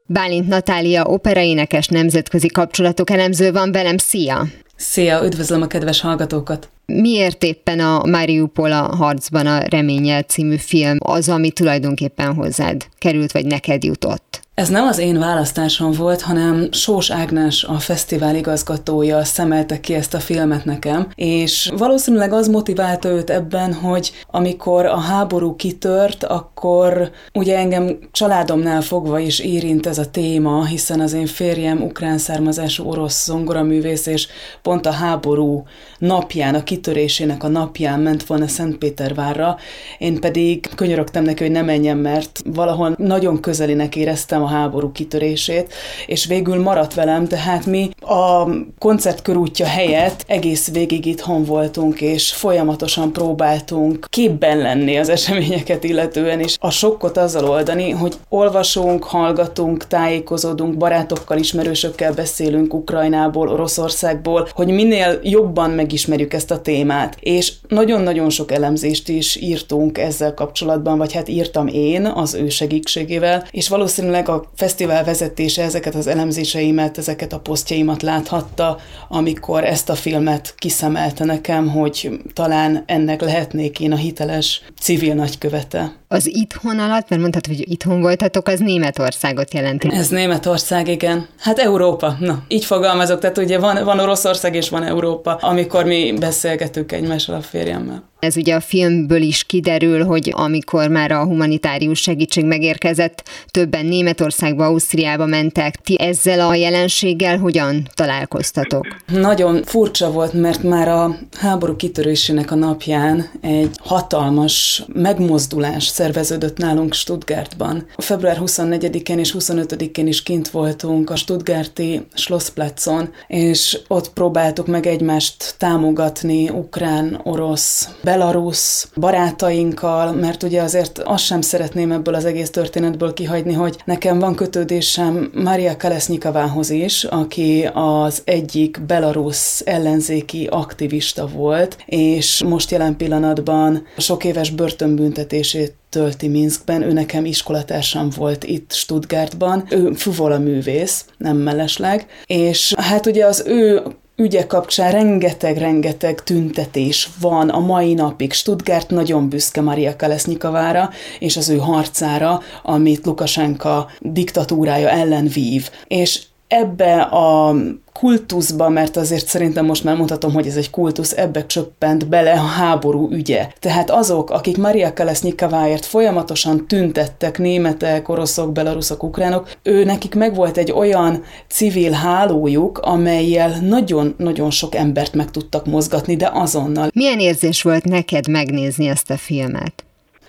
Bálint 0.06 0.48
Natália 0.48 1.04
operaénekes 1.04 1.88
nemzetközi 1.88 2.48
kapcsolatok 2.48 3.10
elemző 3.10 3.52
van 3.52 3.72
velem. 3.72 3.98
Szia! 3.98 4.48
Szia, 4.76 5.24
üdvözlöm 5.26 5.62
a 5.62 5.68
kedves 5.68 6.02
hallgatókat! 6.02 6.73
Miért 6.86 7.44
éppen 7.44 7.80
a 7.80 8.06
Mariupol 8.06 8.72
a 8.72 8.96
harcban 8.96 9.48
a 9.48 9.60
reményel 9.70 10.22
című 10.22 10.58
film 10.58 10.98
az, 11.00 11.30
ami 11.30 11.52
tulajdonképpen 11.52 12.34
hozzád 12.34 12.86
került, 12.98 13.32
vagy 13.32 13.46
neked 13.46 13.84
jutott? 13.84 14.44
Ez 14.54 14.70
nem 14.70 14.86
az 14.86 14.98
én 14.98 15.20
választásom 15.20 15.92
volt, 15.92 16.22
hanem 16.22 16.68
Sós 16.72 17.12
Ágnes, 17.12 17.63
a 17.63 17.80
fesztivál 17.80 18.36
igazgatója 18.36 19.24
szemelte 19.24 19.80
ki 19.80 19.94
ezt 19.94 20.13
a 20.13 20.20
filmet 20.20 20.66
nekem, 20.66 21.08
és 21.16 21.72
valószínűleg 21.78 22.34
az 22.34 22.48
motiválta 22.48 23.10
őt 23.10 23.30
ebben, 23.30 23.74
hogy 23.74 24.12
amikor 24.32 24.86
a 24.86 25.00
háború 25.00 25.56
kitört, 25.56 26.24
akkor 26.24 27.12
ugye 27.34 27.58
engem 27.58 27.98
családomnál 28.12 28.82
fogva 28.82 29.20
is 29.20 29.40
érint 29.40 29.88
ez 29.88 29.98
a 29.98 30.10
téma, 30.10 30.66
hiszen 30.66 31.00
az 31.00 31.13
én 31.13 31.28
férjem 31.28 31.82
ukrán 31.82 32.18
származású 32.18 32.90
orosz 32.90 33.25
zongoraművész, 33.25 34.06
és 34.06 34.28
pont 34.62 34.86
a 34.86 34.92
háború 34.92 35.63
napján, 35.98 36.56
a 36.56 36.63
kitörésének 36.84 37.44
a 37.44 37.48
napján 37.48 38.00
ment 38.00 38.25
volna 38.25 38.48
Szentpétervárra, 38.48 39.58
én 39.98 40.20
pedig 40.20 40.70
könyörögtem 40.75 41.24
neki, 41.24 41.44
hogy 41.44 41.52
ne 41.52 41.62
menjen, 41.62 41.98
mert 41.98 42.42
valahol 42.46 42.96
nagyon 42.98 43.40
közelinek 43.40 43.96
éreztem 43.96 44.44
a 44.44 44.48
háború 44.48 44.92
kitörését, 44.92 45.74
és 46.06 46.25
végül 46.25 46.62
maradt 46.62 46.94
velem, 46.94 47.28
tehát 47.28 47.66
mi 47.66 47.90
a 48.00 48.48
koncertkörútja 48.80 49.66
helyett 49.66 50.24
egész 50.28 50.72
végig 50.72 51.06
itthon 51.06 51.44
voltunk, 51.44 52.02
és 52.02 52.34
folyamatosan 52.34 53.12
próbáltunk 53.12 54.06
képben 54.10 54.58
lenni 54.58 54.98
az 54.98 55.10
eseményeket 55.10 55.84
illetően, 55.84 56.40
és 56.40 56.56
a 56.60 56.72
sokkot 56.72 57.18
azzal 57.18 57.50
oldani, 57.50 57.90
hogy 57.90 58.13
olvasunk, 58.30 59.04
hallgatunk, 59.04 59.88
tájékozódunk, 59.88 60.78
barátokkal, 60.78 61.38
ismerősökkel 61.38 62.13
beszélünk 62.13 62.74
Ukrajnából, 62.74 63.50
Oroszországból, 63.50 64.48
hogy 64.52 64.68
minél 64.68 65.20
jobban 65.24 65.70
megismerjük 65.70 66.34
ezt 66.34 66.52
a 66.52 66.62
témát. 66.63 67.17
És 67.20 67.51
nagyon-nagyon 67.67 68.29
sok 68.29 68.51
elemzést 68.51 69.10
is 69.10 69.36
írtunk 69.36 69.98
ezzel 69.98 70.34
kapcsolatban, 70.34 70.98
vagy 70.98 71.13
hát 71.13 71.29
írtam 71.29 71.67
én 71.67 72.05
az 72.05 72.34
ő 72.34 72.50
segítségével, 72.50 73.48
és 73.51 73.70
valószínűleg 73.70 74.29
a 74.29 74.51
fesztivál 74.55 75.03
vezetése 75.03 75.63
ezeket 75.63 75.96
az 75.96 76.08
elemzéseimet, 76.08 76.98
ezeket 76.98 77.34
a 77.34 77.39
posztjaimat 77.39 78.01
láthatta, 78.01 78.77
amikor 79.10 79.63
ezt 79.63 79.89
a 79.89 79.96
filmet 79.96 80.53
kiszemelte 80.58 81.25
nekem, 81.25 81.70
hogy 81.70 82.10
talán 82.34 82.84
ennek 82.86 83.22
lehetnék 83.22 83.79
én 83.79 83.91
a 83.91 83.96
hiteles 83.96 84.62
civil 84.82 85.13
nagykövete. 85.13 85.96
Az 86.08 86.27
itthon 86.27 86.79
alatt, 86.79 87.10
mert 87.10 87.22
mondtad, 87.22 87.46
hogy 87.46 87.72
itthon 87.72 88.01
voltatok, 88.01 88.48
az 88.48 88.60
Németországot 88.60 89.53
jelenti. 89.53 89.89
Ez 89.91 90.10
Németország, 90.10 90.88
igen. 90.88 91.27
Hát 91.39 91.60
Európa. 91.60 92.15
Na, 92.20 92.43
így 92.48 92.65
fogalmazok, 92.65 93.20
tehát 93.20 93.38
ugye 93.38 93.60
van, 93.60 93.84
van 93.84 94.00
Oroszország 94.00 94.55
és 94.55 94.70
van 94.70 94.84
Európa, 94.84 95.34
amikor 95.34 95.86
mi 95.86 96.13
beszélgetünk 96.53 96.91
egymással 96.91 97.36
a 97.36 97.41
férjemmel. 97.41 98.12
Ez 98.24 98.38
ugye 98.38 98.56
a 98.56 98.60
filmből 98.60 99.22
is 99.22 99.44
kiderül, 99.44 100.06
hogy 100.06 100.32
amikor 100.36 100.88
már 100.88 101.12
a 101.12 101.25
humanitárius 101.25 102.00
segítség 102.00 102.46
megérkezett, 102.46 103.24
többen 103.51 103.86
Németországba, 103.86 104.65
Ausztriába 104.65 105.25
mentek. 105.25 105.75
Ti 105.75 106.00
ezzel 106.00 106.39
a 106.39 106.56
jelenséggel 106.56 107.38
hogyan 107.38 107.88
találkoztatok? 107.94 108.88
Nagyon 109.08 109.63
furcsa 109.63 110.12
volt, 110.12 110.34
mert 110.34 110.63
már 110.63 110.88
a 110.88 111.18
háború 111.38 111.75
kitörésének 111.75 112.51
a 112.51 112.56
napján 112.56 113.30
egy 113.42 113.70
hatalmas 113.80 114.84
megmozdulás 114.94 115.86
szerveződött 115.86 116.58
nálunk 116.58 116.94
Stuttgartban. 116.94 117.86
Február 117.98 118.38
24-én 118.42 119.20
és 119.20 119.36
25-én 119.39 120.08
is 120.08 120.24
kint 120.24 120.50
voltunk 120.50 121.10
a 121.10 121.15
Stuttgarti 121.15 122.01
Schlossplatzon, 122.13 123.10
és 123.27 123.80
ott 123.88 124.13
próbáltuk 124.13 124.68
meg 124.68 124.86
egymást 124.86 125.56
támogatni 125.58 126.50
ukrán, 126.50 127.20
orosz, 127.24 127.89
belarusz 128.13 128.88
barátainkkal, 128.96 130.12
mert 130.12 130.43
ugye 130.43 130.62
azért 130.62 131.00
azt 131.00 131.24
sem 131.24 131.41
szeretném 131.41 131.91
ebből 131.91 132.13
az 132.13 132.25
egész 132.25 132.50
történetből 132.50 133.13
kihagyni, 133.13 133.53
hogy 133.53 133.77
nekem 133.86 134.20
van 134.20 134.36
kötődésem 134.36 135.32
Maria 135.34 135.77
Kalesznikavához 135.77 136.70
is, 136.70 137.03
aki 137.03 137.70
az 137.74 138.22
egyik 138.25 138.82
belarusz 138.86 139.62
ellenzéki 139.65 140.48
aktivista 140.51 141.27
volt, 141.27 141.77
és 141.86 142.43
most 142.43 142.72
jelen 142.72 142.98
pillanatban 142.98 143.86
sok 143.98 144.24
éves 144.24 144.50
börtönbüntetését 144.50 145.75
tölti 145.89 146.27
Minskben, 146.27 146.82
ő 146.82 146.91
nekem 146.91 147.25
iskolatársam 147.25 148.10
volt 148.17 148.43
itt 148.43 148.72
Stuttgartban, 148.74 149.65
ő 149.70 149.93
fuvola 149.93 150.38
művész, 150.38 151.05
nem 151.17 151.38
mellesleg, 151.38 152.05
és 152.25 152.74
hát 152.77 153.05
ugye 153.05 153.25
az 153.25 153.43
ő 153.46 153.84
ügye 154.15 154.48
kapcsán 154.48 154.91
rengeteg-rengeteg 154.91 156.24
tüntetés 156.24 157.10
van 157.20 157.50
a 157.50 157.60
mai 157.60 157.93
napig. 157.93 158.34
Stuttgart 158.34 158.89
nagyon 158.89 159.29
büszke 159.29 159.62
Maria 159.62 159.96
Kalesznikavára 159.96 160.89
és 161.20 161.38
az 161.38 161.50
ő 161.50 161.58
harcára, 161.58 162.41
amit 162.63 163.05
Lukasenka 163.05 163.89
diktatúrája 164.00 164.89
ellen 164.89 165.27
vív. 165.27 165.70
És 165.88 166.22
ebbe 166.53 167.01
a 167.01 167.55
kultuszba, 167.93 168.69
mert 168.69 168.98
azért 168.98 169.27
szerintem 169.27 169.65
most 169.65 169.83
már 169.83 169.95
mondhatom, 169.95 170.33
hogy 170.33 170.48
ez 170.48 170.55
egy 170.55 170.69
kultusz, 170.69 171.12
ebbe 171.12 171.45
csöppent 171.45 172.07
bele 172.07 172.31
a 172.31 172.45
háború 172.45 173.12
ügye. 173.12 173.48
Tehát 173.60 173.89
azok, 173.89 174.29
akik 174.29 174.57
Maria 174.57 174.93
Kalesznikaváért 174.93 175.86
folyamatosan 175.86 176.67
tüntettek, 176.67 177.38
németek, 177.38 178.10
oroszok, 178.10 178.51
belaruszok, 178.51 179.03
ukránok, 179.03 179.51
ő 179.63 179.83
nekik 179.83 180.15
megvolt 180.15 180.57
egy 180.57 180.72
olyan 180.72 181.24
civil 181.48 181.91
hálójuk, 181.91 182.77
amelyel 182.77 183.60
nagyon-nagyon 183.62 184.51
sok 184.51 184.75
embert 184.75 185.13
meg 185.13 185.31
tudtak 185.31 185.65
mozgatni, 185.65 186.15
de 186.15 186.29
azonnal. 186.33 186.89
Milyen 186.93 187.19
érzés 187.19 187.62
volt 187.62 187.83
neked 187.83 188.27
megnézni 188.27 188.88
ezt 188.88 189.10
a 189.10 189.17
filmet? 189.17 189.83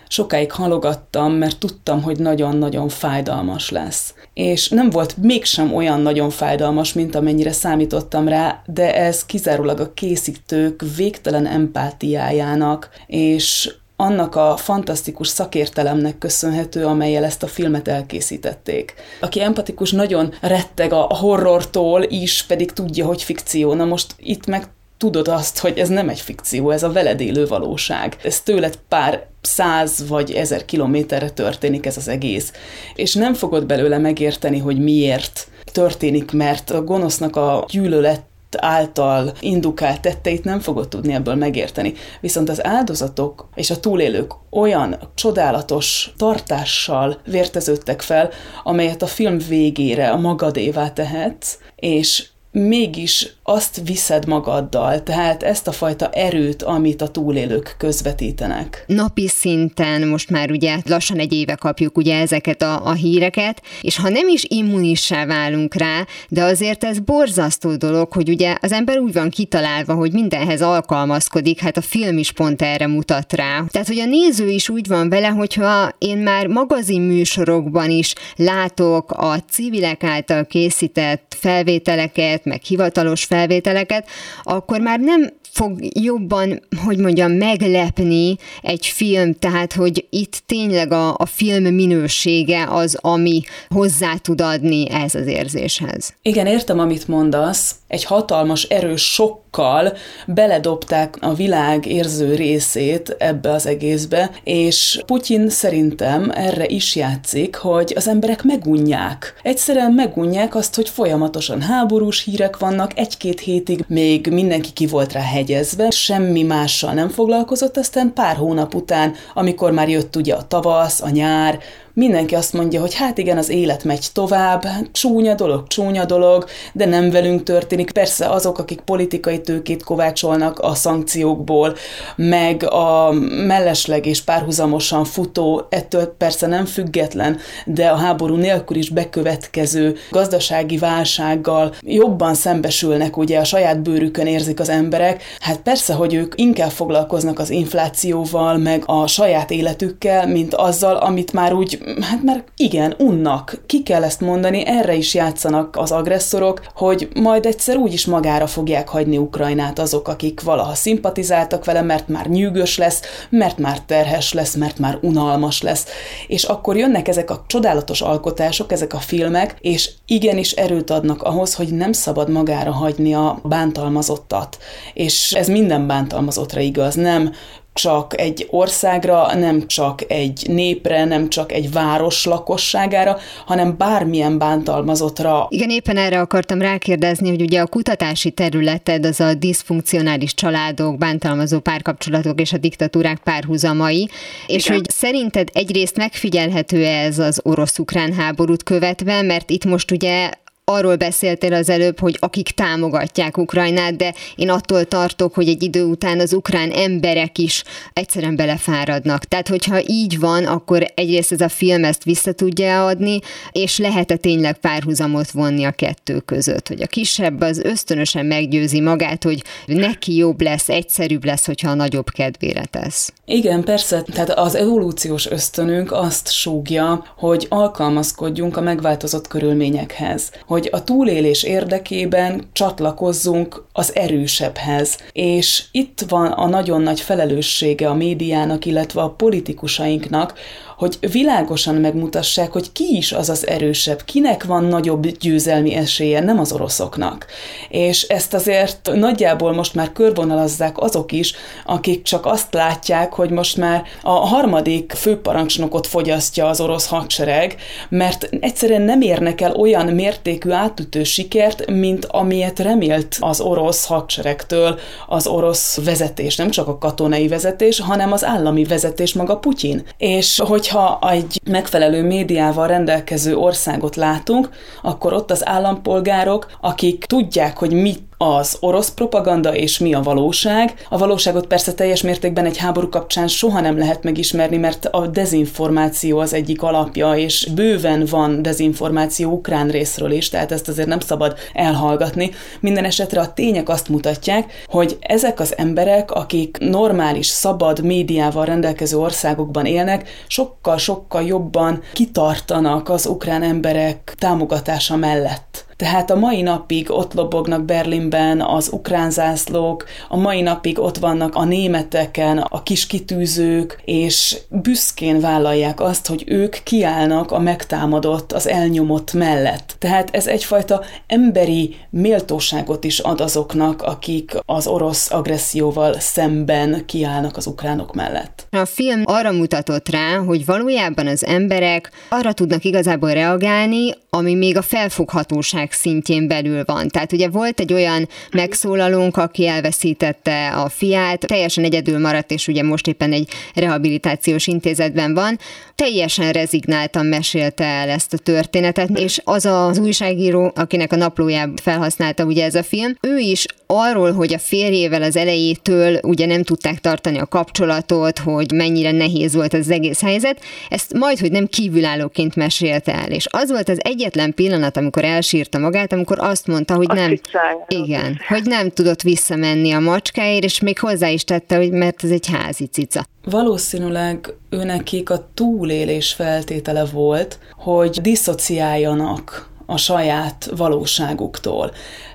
Sokáig 0.08 0.52
halogattam, 0.52 1.32
mert 1.32 1.58
tudtam, 1.58 2.02
hogy 2.02 2.18
nagyon-nagyon 2.18 2.88
fájdalmas 2.88 3.70
lesz. 3.70 4.14
És 4.34 4.68
nem 4.68 4.90
volt 4.90 5.16
mégsem 5.16 5.74
olyan 5.74 6.00
nagyon 6.00 6.30
fájdalmas, 6.30 6.92
mint 6.92 7.14
amennyire 7.14 7.52
számítottam 7.52 8.28
rá, 8.28 8.62
de 8.66 8.94
ez 8.94 9.24
kizárólag 9.24 9.80
a 9.80 9.92
készítők 9.92 10.84
végtelen 10.96 11.46
empátiájának, 11.46 12.90
és 13.06 13.74
annak 13.96 14.34
a 14.34 14.56
fantasztikus 14.56 15.28
szakértelemnek 15.28 16.18
köszönhető, 16.18 16.84
amelyel 16.84 17.24
ezt 17.24 17.42
a 17.42 17.46
filmet 17.46 17.88
elkészítették. 17.88 18.94
Aki 19.20 19.42
empatikus, 19.42 19.92
nagyon 19.92 20.34
retteg 20.40 20.92
a 20.92 21.00
horrortól 21.00 22.02
is, 22.02 22.44
pedig 22.48 22.72
tudja, 22.72 23.06
hogy 23.06 23.22
fikció. 23.22 23.74
Na 23.74 23.84
most 23.84 24.14
itt 24.18 24.46
meg 24.46 24.68
tudod 24.98 25.28
azt, 25.28 25.58
hogy 25.58 25.78
ez 25.78 25.88
nem 25.88 26.08
egy 26.08 26.20
fikció, 26.20 26.70
ez 26.70 26.82
a 26.82 26.92
veled 26.92 27.20
élő 27.20 27.46
valóság. 27.46 28.16
Ez 28.22 28.40
tőled 28.40 28.78
pár 28.88 29.26
száz 29.40 30.08
vagy 30.08 30.30
ezer 30.30 30.64
kilométerre 30.64 31.30
történik 31.30 31.86
ez 31.86 31.96
az 31.96 32.08
egész. 32.08 32.52
És 32.94 33.14
nem 33.14 33.34
fogod 33.34 33.66
belőle 33.66 33.98
megérteni, 33.98 34.58
hogy 34.58 34.78
miért 34.78 35.48
történik, 35.72 36.32
mert 36.32 36.70
a 36.70 36.84
gonosznak 36.84 37.36
a 37.36 37.64
gyűlölet 37.68 38.22
által 38.56 39.32
indukált 39.40 40.00
tetteit 40.00 40.44
nem 40.44 40.60
fogod 40.60 40.88
tudni 40.88 41.14
ebből 41.14 41.34
megérteni. 41.34 41.92
Viszont 42.20 42.48
az 42.48 42.64
áldozatok 42.64 43.48
és 43.54 43.70
a 43.70 43.80
túlélők 43.80 44.32
olyan 44.50 44.96
csodálatos 45.14 46.14
tartással 46.16 47.20
vérteződtek 47.24 48.00
fel, 48.00 48.30
amelyet 48.62 49.02
a 49.02 49.06
film 49.06 49.38
végére 49.48 50.10
a 50.10 50.16
magadévá 50.16 50.90
tehetsz, 50.90 51.58
és 51.76 52.26
mégis 52.54 53.28
azt 53.42 53.80
viszed 53.84 54.26
magaddal, 54.26 55.02
tehát 55.02 55.42
ezt 55.42 55.68
a 55.68 55.72
fajta 55.72 56.10
erőt, 56.10 56.62
amit 56.62 57.02
a 57.02 57.08
túlélők 57.08 57.74
közvetítenek. 57.78 58.84
Napi 58.86 59.28
szinten 59.28 60.08
most 60.08 60.30
már 60.30 60.50
ugye 60.50 60.78
lassan 60.84 61.18
egy 61.18 61.32
éve 61.32 61.54
kapjuk 61.54 61.96
ugye 61.96 62.18
ezeket 62.18 62.62
a, 62.62 62.86
a 62.86 62.92
híreket, 62.92 63.62
és 63.80 63.96
ha 63.96 64.08
nem 64.08 64.28
is 64.28 64.44
immunissá 64.48 65.26
válunk 65.26 65.74
rá, 65.74 66.06
de 66.28 66.42
azért 66.42 66.84
ez 66.84 66.98
borzasztó 66.98 67.76
dolog, 67.76 68.12
hogy 68.12 68.28
ugye 68.28 68.56
az 68.60 68.72
ember 68.72 68.98
úgy 68.98 69.12
van 69.12 69.30
kitalálva, 69.30 69.94
hogy 69.94 70.12
mindenhez 70.12 70.62
alkalmazkodik, 70.62 71.60
hát 71.60 71.76
a 71.76 71.80
film 71.80 72.18
is 72.18 72.32
pont 72.32 72.62
erre 72.62 72.86
mutat 72.86 73.32
rá. 73.32 73.64
Tehát, 73.68 73.88
hogy 73.88 73.98
a 73.98 74.06
néző 74.06 74.48
is 74.48 74.68
úgy 74.68 74.86
van 74.86 75.08
vele, 75.08 75.28
hogyha 75.28 75.94
én 75.98 76.18
már 76.18 76.46
magazinműsorokban 76.46 77.90
is 77.90 78.14
látok 78.36 79.10
a 79.10 79.38
civilek 79.50 80.04
által 80.04 80.46
készített 80.46 81.36
felvételeket, 81.38 82.43
meg 82.44 82.62
hivatalos 82.62 83.24
felvételeket, 83.24 84.08
akkor 84.42 84.80
már 84.80 85.00
nem 85.00 85.32
fog 85.54 85.78
jobban, 86.00 86.62
hogy 86.84 86.98
mondjam, 86.98 87.32
meglepni 87.32 88.36
egy 88.62 88.86
film, 88.86 89.34
tehát 89.34 89.72
hogy 89.72 90.06
itt 90.10 90.42
tényleg 90.46 90.92
a, 90.92 91.14
a 91.16 91.26
film 91.26 91.74
minősége 91.74 92.66
az, 92.70 92.98
ami 93.00 93.42
hozzá 93.68 94.14
tud 94.14 94.40
adni 94.40 94.90
ez 94.90 95.14
az 95.14 95.26
érzéshez. 95.26 96.14
Igen, 96.22 96.46
értem, 96.46 96.78
amit 96.78 97.08
mondasz. 97.08 97.74
Egy 97.94 98.04
hatalmas, 98.04 98.62
erős 98.62 99.12
sokkal 99.12 99.96
beledobták 100.26 101.16
a 101.20 101.34
világ 101.34 101.86
érző 101.86 102.34
részét 102.34 103.16
ebbe 103.18 103.50
az 103.50 103.66
egészbe, 103.66 104.30
és 104.44 105.02
Putyin 105.06 105.48
szerintem 105.48 106.30
erre 106.34 106.66
is 106.66 106.96
játszik, 106.96 107.56
hogy 107.56 107.92
az 107.96 108.08
emberek 108.08 108.42
megunják. 108.42 109.34
Egyszerűen 109.42 109.92
megunják 109.92 110.54
azt, 110.54 110.74
hogy 110.74 110.88
folyamatosan 110.88 111.62
háborús 111.62 112.24
hírek 112.24 112.58
vannak, 112.58 112.98
egy-két 112.98 113.40
hétig 113.40 113.84
még 113.88 114.26
mindenki 114.26 114.72
ki 114.72 114.86
volt 114.86 115.12
rá 115.12 115.22
hegyezve, 115.22 115.90
semmi 115.90 116.42
mással 116.42 116.92
nem 116.92 117.08
foglalkozott, 117.08 117.76
aztán 117.76 118.12
pár 118.12 118.36
hónap 118.36 118.74
után, 118.74 119.14
amikor 119.34 119.72
már 119.72 119.88
jött 119.88 120.16
ugye 120.16 120.34
a 120.34 120.46
tavasz, 120.46 121.02
a 121.02 121.10
nyár, 121.10 121.58
mindenki 121.94 122.34
azt 122.34 122.52
mondja, 122.52 122.80
hogy 122.80 122.94
hát 122.94 123.18
igen, 123.18 123.38
az 123.38 123.48
élet 123.48 123.84
megy 123.84 124.06
tovább, 124.12 124.64
csúnya 124.92 125.34
dolog, 125.34 125.66
csúnya 125.66 126.04
dolog, 126.04 126.44
de 126.72 126.84
nem 126.84 127.10
velünk 127.10 127.42
történik. 127.42 127.92
Persze 127.92 128.26
azok, 128.26 128.58
akik 128.58 128.80
politikai 128.80 129.40
tőkét 129.40 129.84
kovácsolnak 129.84 130.58
a 130.58 130.74
szankciókból, 130.74 131.74
meg 132.16 132.64
a 132.70 133.12
mellesleg 133.46 134.06
és 134.06 134.22
párhuzamosan 134.22 135.04
futó, 135.04 135.66
ettől 135.68 136.14
persze 136.18 136.46
nem 136.46 136.64
független, 136.64 137.38
de 137.64 137.88
a 137.88 137.96
háború 137.96 138.34
nélkül 138.34 138.76
is 138.76 138.88
bekövetkező 138.88 139.96
gazdasági 140.10 140.78
válsággal 140.78 141.74
jobban 141.80 142.34
szembesülnek, 142.34 143.16
ugye 143.16 143.38
a 143.38 143.44
saját 143.44 143.82
bőrükön 143.82 144.26
érzik 144.26 144.60
az 144.60 144.68
emberek. 144.68 145.22
Hát 145.40 145.60
persze, 145.60 145.94
hogy 145.94 146.14
ők 146.14 146.32
inkább 146.36 146.70
foglalkoznak 146.70 147.38
az 147.38 147.50
inflációval, 147.50 148.56
meg 148.56 148.82
a 148.86 149.06
saját 149.06 149.50
életükkel, 149.50 150.26
mint 150.26 150.54
azzal, 150.54 150.96
amit 150.96 151.32
már 151.32 151.52
úgy 151.52 151.78
hát 152.00 152.22
már 152.22 152.44
igen, 152.56 152.94
unnak, 152.98 153.60
ki 153.66 153.82
kell 153.82 154.04
ezt 154.04 154.20
mondani, 154.20 154.66
erre 154.66 154.94
is 154.94 155.14
játszanak 155.14 155.76
az 155.76 155.90
agresszorok, 155.90 156.62
hogy 156.74 157.08
majd 157.14 157.46
egyszer 157.46 157.76
úgy 157.76 157.92
is 157.92 158.06
magára 158.06 158.46
fogják 158.46 158.88
hagyni 158.88 159.18
Ukrajnát 159.18 159.78
azok, 159.78 160.08
akik 160.08 160.40
valaha 160.40 160.74
szimpatizáltak 160.74 161.64
vele, 161.64 161.82
mert 161.82 162.08
már 162.08 162.26
nyűgös 162.26 162.78
lesz, 162.78 163.02
mert 163.30 163.58
már 163.58 163.80
terhes 163.80 164.32
lesz, 164.32 164.54
mert 164.54 164.78
már 164.78 164.98
unalmas 165.02 165.62
lesz. 165.62 165.86
És 166.26 166.44
akkor 166.44 166.76
jönnek 166.76 167.08
ezek 167.08 167.30
a 167.30 167.44
csodálatos 167.46 168.00
alkotások, 168.00 168.72
ezek 168.72 168.94
a 168.94 168.98
filmek, 168.98 169.56
és 169.60 169.90
igenis 170.06 170.52
erőt 170.52 170.90
adnak 170.90 171.22
ahhoz, 171.22 171.54
hogy 171.54 171.68
nem 171.68 171.92
szabad 171.92 172.30
magára 172.30 172.72
hagyni 172.72 173.14
a 173.14 173.38
bántalmazottat. 173.42 174.58
És 174.94 175.32
ez 175.32 175.48
minden 175.48 175.86
bántalmazottra 175.86 176.60
igaz, 176.60 176.94
nem 176.94 177.32
csak 177.74 178.20
egy 178.20 178.46
országra, 178.50 179.34
nem 179.34 179.66
csak 179.66 180.10
egy 180.10 180.42
népre, 180.48 181.04
nem 181.04 181.28
csak 181.28 181.52
egy 181.52 181.72
város 181.72 182.24
lakosságára, 182.24 183.18
hanem 183.46 183.76
bármilyen 183.76 184.38
bántalmazottra. 184.38 185.46
Igen, 185.48 185.70
éppen 185.70 185.96
erre 185.96 186.20
akartam 186.20 186.60
rákérdezni, 186.60 187.28
hogy 187.28 187.42
ugye 187.42 187.60
a 187.60 187.66
kutatási 187.66 188.30
területed 188.30 189.06
az 189.06 189.20
a 189.20 189.34
diszfunkcionális 189.34 190.34
családok, 190.34 190.98
bántalmazó 190.98 191.58
párkapcsolatok 191.60 192.40
és 192.40 192.52
a 192.52 192.58
diktatúrák 192.58 193.18
párhuzamai, 193.18 194.00
Igen. 194.00 194.10
és 194.46 194.68
hogy 194.68 194.90
szerinted 194.90 195.48
egyrészt 195.52 195.96
megfigyelhető 195.96 196.84
ez 196.84 197.18
az 197.18 197.40
orosz-ukrán 197.42 198.12
háborút 198.12 198.62
követve, 198.62 199.22
mert 199.22 199.50
itt 199.50 199.64
most 199.64 199.90
ugye 199.90 200.30
arról 200.64 200.96
beszéltél 200.96 201.52
az 201.52 201.68
előbb, 201.68 201.98
hogy 201.98 202.16
akik 202.20 202.48
támogatják 202.48 203.38
Ukrajnát, 203.38 203.96
de 203.96 204.14
én 204.36 204.50
attól 204.50 204.84
tartok, 204.84 205.34
hogy 205.34 205.48
egy 205.48 205.62
idő 205.62 205.84
után 205.84 206.20
az 206.20 206.32
ukrán 206.32 206.70
emberek 206.70 207.38
is 207.38 207.64
egyszerűen 207.92 208.36
belefáradnak. 208.36 209.24
Tehát, 209.24 209.48
hogyha 209.48 209.80
így 209.86 210.18
van, 210.18 210.44
akkor 210.44 210.92
egyrészt 210.94 211.32
ez 211.32 211.40
a 211.40 211.48
film 211.48 211.84
ezt 211.84 212.04
vissza 212.04 212.32
tudja 212.32 212.86
adni, 212.86 213.18
és 213.52 213.78
lehet-e 213.78 214.16
tényleg 214.16 214.58
párhuzamot 214.58 215.30
vonni 215.30 215.64
a 215.64 215.70
kettő 215.70 216.18
között, 216.18 216.68
hogy 216.68 216.82
a 216.82 216.86
kisebb 216.86 217.40
az 217.40 217.58
ösztönösen 217.58 218.26
meggyőzi 218.26 218.80
magát, 218.80 219.24
hogy 219.24 219.42
neki 219.66 220.16
jobb 220.16 220.40
lesz, 220.40 220.68
egyszerűbb 220.68 221.24
lesz, 221.24 221.46
hogyha 221.46 221.70
a 221.70 221.74
nagyobb 221.74 222.10
kedvére 222.10 222.64
tesz. 222.64 223.12
Igen, 223.26 223.64
persze, 223.64 224.02
tehát 224.02 224.30
az 224.30 224.54
evolúciós 224.54 225.26
ösztönünk 225.26 225.92
azt 225.92 226.32
súgja, 226.32 227.04
hogy 227.16 227.46
alkalmazkodjunk 227.48 228.56
a 228.56 228.60
megváltozott 228.60 229.28
körülményekhez, 229.28 230.30
hogy 230.54 230.68
a 230.72 230.84
túlélés 230.84 231.42
érdekében 231.42 232.48
csatlakozzunk 232.52 233.64
az 233.72 233.94
erősebbhez. 233.94 234.98
És 235.12 235.64
itt 235.72 236.00
van 236.08 236.26
a 236.26 236.48
nagyon 236.48 236.82
nagy 236.82 237.00
felelőssége 237.00 237.88
a 237.88 237.94
médiának, 237.94 238.64
illetve 238.64 239.00
a 239.02 239.10
politikusainknak, 239.10 240.34
hogy 240.76 240.98
világosan 241.12 241.74
megmutassák, 241.74 242.52
hogy 242.52 242.72
ki 242.72 242.96
is 242.96 243.12
az 243.12 243.28
az 243.28 243.46
erősebb, 243.46 244.04
kinek 244.04 244.44
van 244.44 244.64
nagyobb 244.64 245.06
győzelmi 245.06 245.74
esélye, 245.74 246.20
nem 246.20 246.38
az 246.38 246.52
oroszoknak. 246.52 247.26
És 247.68 248.02
ezt 248.02 248.34
azért 248.34 248.90
nagyjából 248.94 249.52
most 249.52 249.74
már 249.74 249.92
körvonalazzák 249.92 250.78
azok 250.78 251.12
is, 251.12 251.34
akik 251.66 252.02
csak 252.02 252.26
azt 252.26 252.54
látják, 252.54 253.12
hogy 253.12 253.30
most 253.30 253.56
már 253.56 253.82
a 254.02 254.10
harmadik 254.10 254.92
főparancsnokot 254.92 255.86
fogyasztja 255.86 256.46
az 256.46 256.60
orosz 256.60 256.86
hadsereg, 256.86 257.56
mert 257.88 258.28
egyszerűen 258.40 258.82
nem 258.82 259.00
érnek 259.00 259.40
el 259.40 259.52
olyan 259.54 259.86
mértékű 259.86 260.50
átütő 260.50 261.04
sikert, 261.04 261.70
mint 261.70 262.04
amilyet 262.04 262.58
remélt 262.58 263.16
az 263.20 263.40
orosz 263.40 263.86
hadseregtől 263.86 264.78
az 265.06 265.26
orosz 265.26 265.78
vezetés, 265.84 266.36
nem 266.36 266.50
csak 266.50 266.68
a 266.68 266.78
katonai 266.78 267.28
vezetés, 267.28 267.80
hanem 267.80 268.12
az 268.12 268.24
állami 268.24 268.64
vezetés 268.64 269.12
maga 269.14 269.36
Putyin. 269.36 269.84
És 269.98 270.38
hogy 270.38 270.63
hogyha 270.64 271.10
egy 271.10 271.40
megfelelő 271.50 272.02
médiával 272.02 272.66
rendelkező 272.66 273.36
országot 273.36 273.96
látunk, 273.96 274.48
akkor 274.82 275.12
ott 275.12 275.30
az 275.30 275.46
állampolgárok, 275.46 276.46
akik 276.60 277.04
tudják, 277.04 277.56
hogy 277.58 277.72
mit 277.72 278.02
az 278.18 278.56
orosz 278.60 278.90
propaganda 278.90 279.54
és 279.54 279.78
mi 279.78 279.94
a 279.94 280.02
valóság. 280.02 280.74
A 280.88 280.98
valóságot 280.98 281.46
persze 281.46 281.72
teljes 281.72 282.02
mértékben 282.02 282.44
egy 282.44 282.56
háború 282.56 282.88
kapcsán 282.88 283.28
soha 283.28 283.60
nem 283.60 283.78
lehet 283.78 284.02
megismerni, 284.02 284.56
mert 284.56 284.86
a 284.86 285.06
dezinformáció 285.06 286.18
az 286.18 286.32
egyik 286.32 286.62
alapja, 286.62 287.14
és 287.14 287.48
bőven 287.54 288.06
van 288.10 288.42
dezinformáció 288.42 289.32
ukrán 289.32 289.68
részről 289.68 290.10
is, 290.10 290.28
tehát 290.28 290.52
ezt 290.52 290.68
azért 290.68 290.88
nem 290.88 291.00
szabad 291.00 291.36
elhallgatni. 291.52 292.30
Minden 292.60 292.84
esetre 292.84 293.20
a 293.20 293.32
tények 293.32 293.68
azt 293.68 293.88
mutatják, 293.88 294.64
hogy 294.66 294.96
ezek 295.00 295.40
az 295.40 295.56
emberek, 295.56 296.10
akik 296.10 296.56
normális, 296.60 297.26
szabad 297.26 297.84
médiával 297.84 298.44
rendelkező 298.44 298.96
országokban 298.96 299.66
élnek, 299.66 300.08
sokkal-sokkal 300.26 301.22
jobban 301.22 301.82
kitartanak 301.92 302.88
az 302.88 303.06
ukrán 303.06 303.42
emberek 303.42 304.14
támogatása 304.18 304.96
mellett. 304.96 305.64
Tehát 305.76 306.10
a 306.10 306.16
mai 306.16 306.42
napig 306.42 306.90
ott 306.90 307.14
lobognak 307.14 307.64
Berlinben 307.64 308.40
az 308.40 308.68
ukrán 308.72 309.10
zászlók, 309.10 309.84
a 310.08 310.16
mai 310.16 310.40
napig 310.40 310.78
ott 310.78 310.96
vannak 310.98 311.34
a 311.34 311.44
németeken 311.44 312.38
a 312.38 312.62
kis 312.62 312.86
kitűzők, 312.86 313.82
és 313.84 314.38
büszkén 314.48 315.20
vállalják 315.20 315.80
azt, 315.80 316.06
hogy 316.06 316.24
ők 316.26 316.56
kiállnak 316.62 317.30
a 317.32 317.38
megtámadott, 317.38 318.32
az 318.32 318.48
elnyomott 318.48 319.12
mellett. 319.12 319.76
Tehát 319.78 320.08
ez 320.12 320.26
egyfajta 320.26 320.82
emberi 321.06 321.76
méltóságot 321.90 322.84
is 322.84 322.98
ad 322.98 323.20
azoknak, 323.20 323.82
akik 323.82 324.32
az 324.46 324.66
orosz 324.66 325.10
agresszióval 325.10 326.00
szemben 326.00 326.86
kiállnak 326.86 327.36
az 327.36 327.46
ukránok 327.46 327.94
mellett. 327.94 328.46
A 328.50 328.64
film 328.64 329.02
arra 329.04 329.32
mutatott 329.32 329.88
rá, 329.88 330.16
hogy 330.16 330.44
valójában 330.44 331.06
az 331.06 331.24
emberek 331.24 331.90
arra 332.08 332.32
tudnak 332.32 332.64
igazából 332.64 333.12
reagálni, 333.12 333.94
ami 334.14 334.34
még 334.34 334.56
a 334.56 334.62
felfoghatóság 334.62 335.72
szintjén 335.72 336.28
belül 336.28 336.62
van. 336.64 336.88
Tehát 336.88 337.12
ugye 337.12 337.28
volt 337.28 337.60
egy 337.60 337.72
olyan 337.72 338.08
megszólalónk, 338.30 339.16
aki 339.16 339.46
elveszítette 339.46 340.48
a 340.48 340.68
fiát, 340.68 341.26
teljesen 341.26 341.64
egyedül 341.64 341.98
maradt, 341.98 342.30
és 342.30 342.48
ugye 342.48 342.62
most 342.62 342.86
éppen 342.86 343.12
egy 343.12 343.28
rehabilitációs 343.54 344.46
intézetben 344.46 345.14
van, 345.14 345.38
teljesen 345.74 346.32
rezignáltan 346.32 347.06
mesélte 347.06 347.64
el 347.64 347.88
ezt 347.88 348.12
a 348.12 348.18
történetet, 348.18 348.98
és 348.98 349.20
az 349.24 349.44
az 349.44 349.78
újságíró, 349.78 350.52
akinek 350.54 350.92
a 350.92 350.96
naplójában 350.96 351.56
felhasználta 351.62 352.24
ugye 352.24 352.44
ez 352.44 352.54
a 352.54 352.62
film, 352.62 352.96
ő 353.00 353.18
is 353.18 353.46
arról, 353.66 354.12
hogy 354.12 354.34
a 354.34 354.38
férjével 354.38 355.02
az 355.02 355.16
elejétől 355.16 355.98
ugye 356.02 356.26
nem 356.26 356.42
tudták 356.42 356.78
tartani 356.78 357.18
a 357.18 357.26
kapcsolatot, 357.26 358.18
hogy 358.18 358.52
mennyire 358.52 358.90
nehéz 358.90 359.34
volt 359.34 359.54
az 359.54 359.70
egész 359.70 360.00
helyzet, 360.00 360.40
ezt 360.68 360.92
majd, 360.92 361.18
hogy 361.18 361.30
nem 361.30 361.46
kívülállóként 361.46 362.34
mesélte 362.34 362.94
el. 362.94 363.10
És 363.10 363.26
az 363.30 363.50
volt 363.50 363.68
az 363.68 363.84
egyetlen 364.04 364.34
pillanat, 364.34 364.76
amikor 364.76 365.04
elsírta 365.04 365.58
magát, 365.58 365.92
amikor 365.92 366.18
azt 366.20 366.46
mondta, 366.46 366.74
hogy 366.74 366.86
a 366.88 366.94
nem, 366.94 367.20
igen, 367.68 368.20
hogy 368.28 368.42
nem 368.44 368.70
tudott 368.70 369.02
visszamenni 369.02 369.72
a 369.72 369.78
macskáért, 369.78 370.44
és 370.44 370.60
még 370.60 370.78
hozzá 370.78 371.08
is 371.08 371.24
tette, 371.24 371.56
hogy 371.56 371.70
mert 371.70 372.04
ez 372.04 372.10
egy 372.10 372.26
házi 372.26 372.66
cica. 372.66 373.04
Valószínűleg 373.24 374.34
őnekik 374.50 375.10
a 375.10 375.28
túlélés 375.34 376.12
feltétele 376.12 376.84
volt, 376.84 377.38
hogy 377.56 378.00
diszociáljanak 378.00 379.48
a 379.66 379.76
saját 379.76 380.50
valóságuktól. 380.56 381.72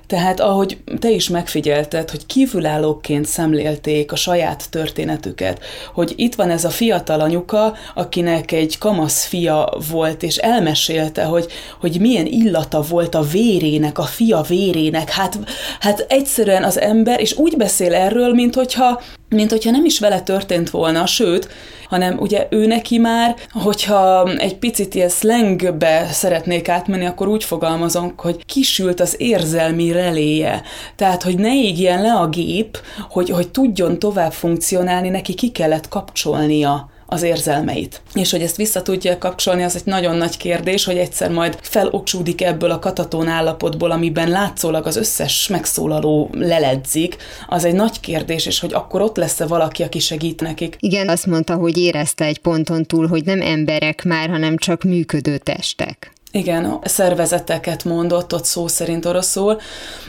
Tehát 0.10 0.40
ahogy 0.40 0.78
te 1.00 1.10
is 1.10 1.30
megfigyelted, 1.30 2.10
hogy 2.10 2.26
kívülállóként 2.26 3.26
szemlélték 3.26 4.12
a 4.12 4.16
saját 4.16 4.70
történetüket, 4.70 5.60
hogy 5.94 6.14
itt 6.16 6.36
van 6.36 6.50
ez 6.50 6.66
a 6.66 6.70
fiatal 6.70 7.20
anyuka, 7.20 7.74
akinek 7.96 8.52
egy 8.52 8.78
kamasz 8.78 9.26
fia 9.26 9.74
volt, 9.92 10.24
és 10.24 10.38
elmesélte, 10.38 11.24
hogy, 11.24 11.48
hogy 11.80 12.00
milyen 12.00 12.26
illata 12.26 12.82
volt 12.82 13.16
a 13.16 13.22
vérének, 13.22 13.98
a 13.98 14.04
fia 14.04 14.42
vérének. 14.42 15.10
Hát, 15.10 15.40
hát 15.80 16.06
egyszerűen 16.10 16.64
az 16.64 16.80
ember, 16.80 17.20
és 17.20 17.38
úgy 17.38 17.58
beszél 17.58 17.94
erről, 17.94 18.34
mint 18.34 18.56
hogyha, 18.56 19.02
mint 19.30 19.50
hogyha 19.52 19.72
nem 19.72 19.86
is 19.86 20.00
vele 20.00 20.22
történt 20.22 20.70
volna, 20.70 21.06
sőt, 21.06 21.50
hanem 21.90 22.18
ugye 22.20 22.48
ő 22.50 22.66
neki 22.66 22.98
már, 22.98 23.36
hogyha 23.52 24.32
egy 24.38 24.58
picit 24.58 24.96
ilyen 24.96 25.10
slangbe 25.10 26.08
szeretnék 26.12 26.70
átmenni, 26.70 27.06
akkor 27.06 27.28
úgy 27.28 27.44
fogalmazom, 27.44 28.14
hogy 28.18 28.46
kisült 28.46 29.00
az 29.00 29.16
érzelmi 29.18 29.92
reléje. 29.92 30.62
Tehát, 30.96 31.24
hogy 31.24 31.38
ne 31.38 31.56
égjen 31.56 32.02
le 32.02 32.14
a 32.14 32.28
gép, 32.28 32.78
hogy, 33.10 33.30
hogy 33.30 33.50
tudjon 33.50 34.00
tovább 34.00 34.32
funkcionálni, 34.32 35.10
neki 35.10 35.34
ki 35.34 35.50
kellett 35.50 35.88
kapcsolnia 35.88 36.90
az 37.10 37.22
érzelmeit. 37.22 38.02
És 38.14 38.32
hogy 38.32 38.42
ezt 38.42 38.56
vissza 38.56 38.82
tudja 38.82 39.18
kapcsolni, 39.18 39.64
az 39.64 39.76
egy 39.76 39.86
nagyon 39.86 40.16
nagy 40.16 40.38
kérdés, 40.38 40.86
hogy 40.86 40.98
egyszer 40.98 41.32
majd 41.32 41.58
felocsúdik 41.62 42.42
ebből 42.42 42.72
a 42.72 42.80
katatón 42.80 43.28
állapotból, 43.28 43.92
amiben 43.92 44.30
látszólag 44.30 44.86
az 44.86 44.96
összes 44.96 45.48
megszólaló 45.48 46.30
leledzik, 46.34 47.16
az 47.48 47.66
egy 47.66 47.74
nagy 47.74 48.00
kérdés, 48.00 48.46
és 48.46 48.60
hogy 48.60 48.74
akkor 48.74 49.02
ott 49.02 49.18
lesz-e 49.18 49.46
valaki, 49.46 49.84
aki 49.84 50.00
segít 50.00 50.42
nekik. 50.42 50.76
Igen, 50.80 51.10
azt 51.10 51.26
mondta, 51.26 51.56
hogy 51.56 51.78
érezte 51.78 52.26
egy 52.26 52.40
ponton 52.40 52.86
túl, 52.86 53.08
hogy 53.08 53.26
nem 53.26 53.42
emberek 53.42 54.04
már, 54.04 54.30
hanem 54.30 54.58
csak 54.58 54.84
működő 54.84 55.38
testek. 55.38 56.12
Igen, 56.32 56.66
a 56.66 56.88
szervezeteket 56.88 57.84
mondott 57.84 58.34
ott 58.34 58.46
szó 58.46 58.68
szerint 58.68 59.06
oroszul. 59.06 59.60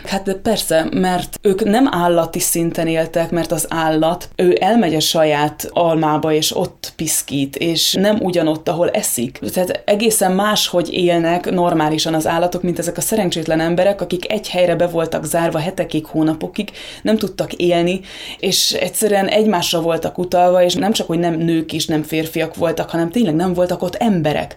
Hát 0.04 0.36
persze, 0.42 0.86
mert 0.92 1.38
ők 1.42 1.64
nem 1.64 1.88
állati 1.90 2.38
szinten 2.38 2.86
éltek, 2.86 3.30
mert 3.30 3.52
az 3.52 3.66
állat, 3.68 4.28
ő 4.36 4.56
elmegy 4.60 4.94
a 4.94 5.00
saját 5.00 5.68
almába, 5.72 6.32
és 6.32 6.56
ott 6.56 6.92
piszkít, 6.96 7.56
és 7.56 7.92
nem 7.92 8.18
ugyanott, 8.20 8.68
ahol 8.68 8.90
eszik. 8.90 9.38
Tehát 9.52 9.82
egészen 9.84 10.32
máshogy 10.32 10.92
élnek 10.92 11.50
normálisan 11.50 12.14
az 12.14 12.26
állatok, 12.26 12.62
mint 12.62 12.78
ezek 12.78 12.96
a 12.96 13.00
szerencsétlen 13.00 13.60
emberek, 13.60 14.00
akik 14.00 14.32
egy 14.32 14.48
helyre 14.48 14.76
be 14.76 14.86
voltak 14.86 15.24
zárva 15.24 15.58
hetekig, 15.58 16.06
hónapokig, 16.06 16.70
nem 17.02 17.16
tudtak 17.16 17.52
élni, 17.52 18.00
és 18.38 18.72
egyszerűen 18.72 19.26
egymásra 19.26 19.80
voltak 19.80 20.18
utalva, 20.18 20.62
és 20.62 20.74
nem 20.74 20.92
csak, 20.92 21.06
hogy 21.06 21.18
nem 21.18 21.34
nők 21.34 21.72
is, 21.72 21.86
nem 21.86 22.02
férfiak 22.02 22.54
voltak, 22.54 22.90
hanem 22.90 23.10
tényleg 23.10 23.34
nem 23.34 23.54
voltak 23.54 23.82
ott 23.82 23.94
emberek. 23.94 24.54